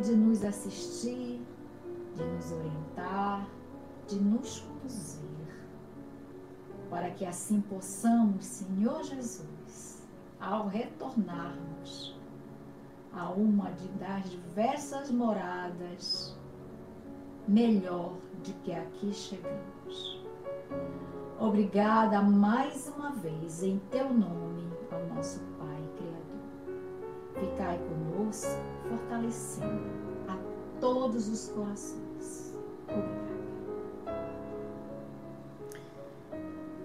[0.00, 1.40] de nos assistir,
[2.14, 3.48] de nos orientar,
[4.06, 5.20] de nos conduzir,
[6.90, 10.02] para que assim possamos, Senhor Jesus,
[10.40, 12.14] ao retornarmos
[13.12, 16.36] a uma das diversas moradas,
[17.46, 20.22] melhor de que aqui chegamos.
[21.38, 27.50] Obrigada mais uma vez em teu nome ao nosso Pai Criador.
[27.50, 29.90] Ficai conosco, fortalecendo
[30.28, 30.38] a
[30.80, 32.54] todos os corações.
[32.88, 33.24] Obrigada.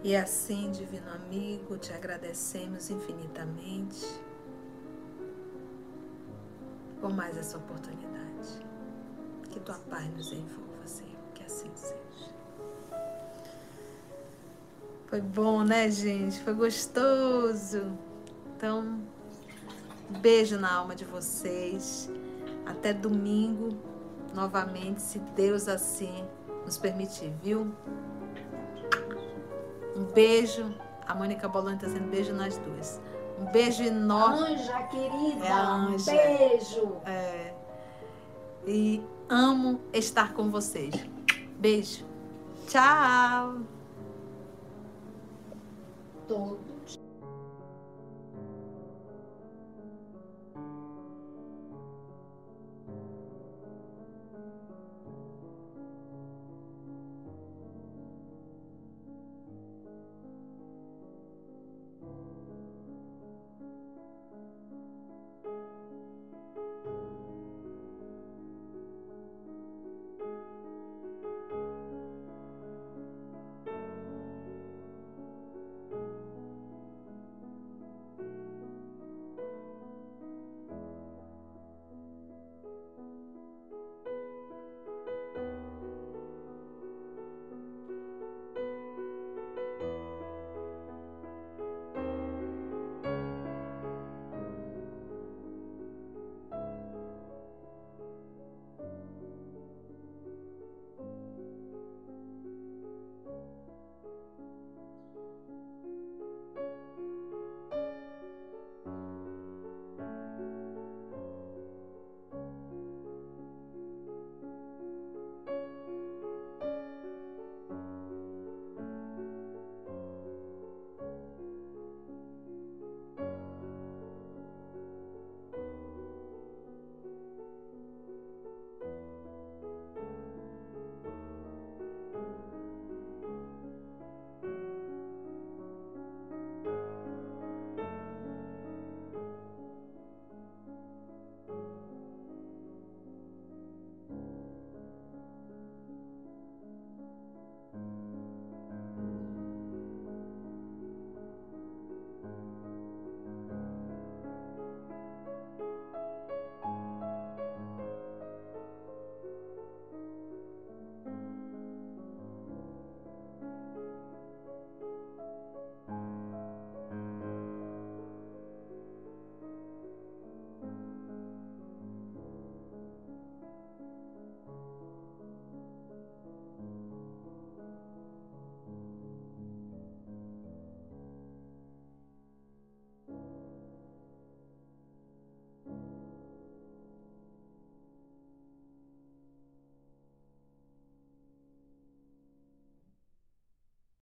[0.02, 4.06] E assim, divino amigo, te agradecemos infinitamente
[7.02, 8.29] por mais essa oportunidade.
[9.50, 12.00] Que tua paz nos envolva, Senhor, que assim seja.
[15.08, 16.40] Foi bom, né, gente?
[16.42, 17.92] Foi gostoso.
[18.56, 19.00] Então,
[20.22, 22.10] beijo na alma de vocês.
[22.66, 23.76] Até domingo,
[24.36, 26.28] novamente, se Deus assim
[26.64, 27.74] nos permitir, viu?
[29.96, 30.72] Um beijo.
[31.08, 33.02] A Mônica Boloni está sendo beijo nas duas.
[33.40, 34.54] Um beijo enorme.
[34.54, 35.46] Anja, querida.
[35.46, 36.12] É Anja.
[36.12, 36.98] Um beijo.
[37.06, 37.54] É.
[38.68, 40.94] E amo estar com vocês.
[41.60, 42.06] Beijo.
[42.68, 43.62] Tchau.
[46.28, 46.79] Todo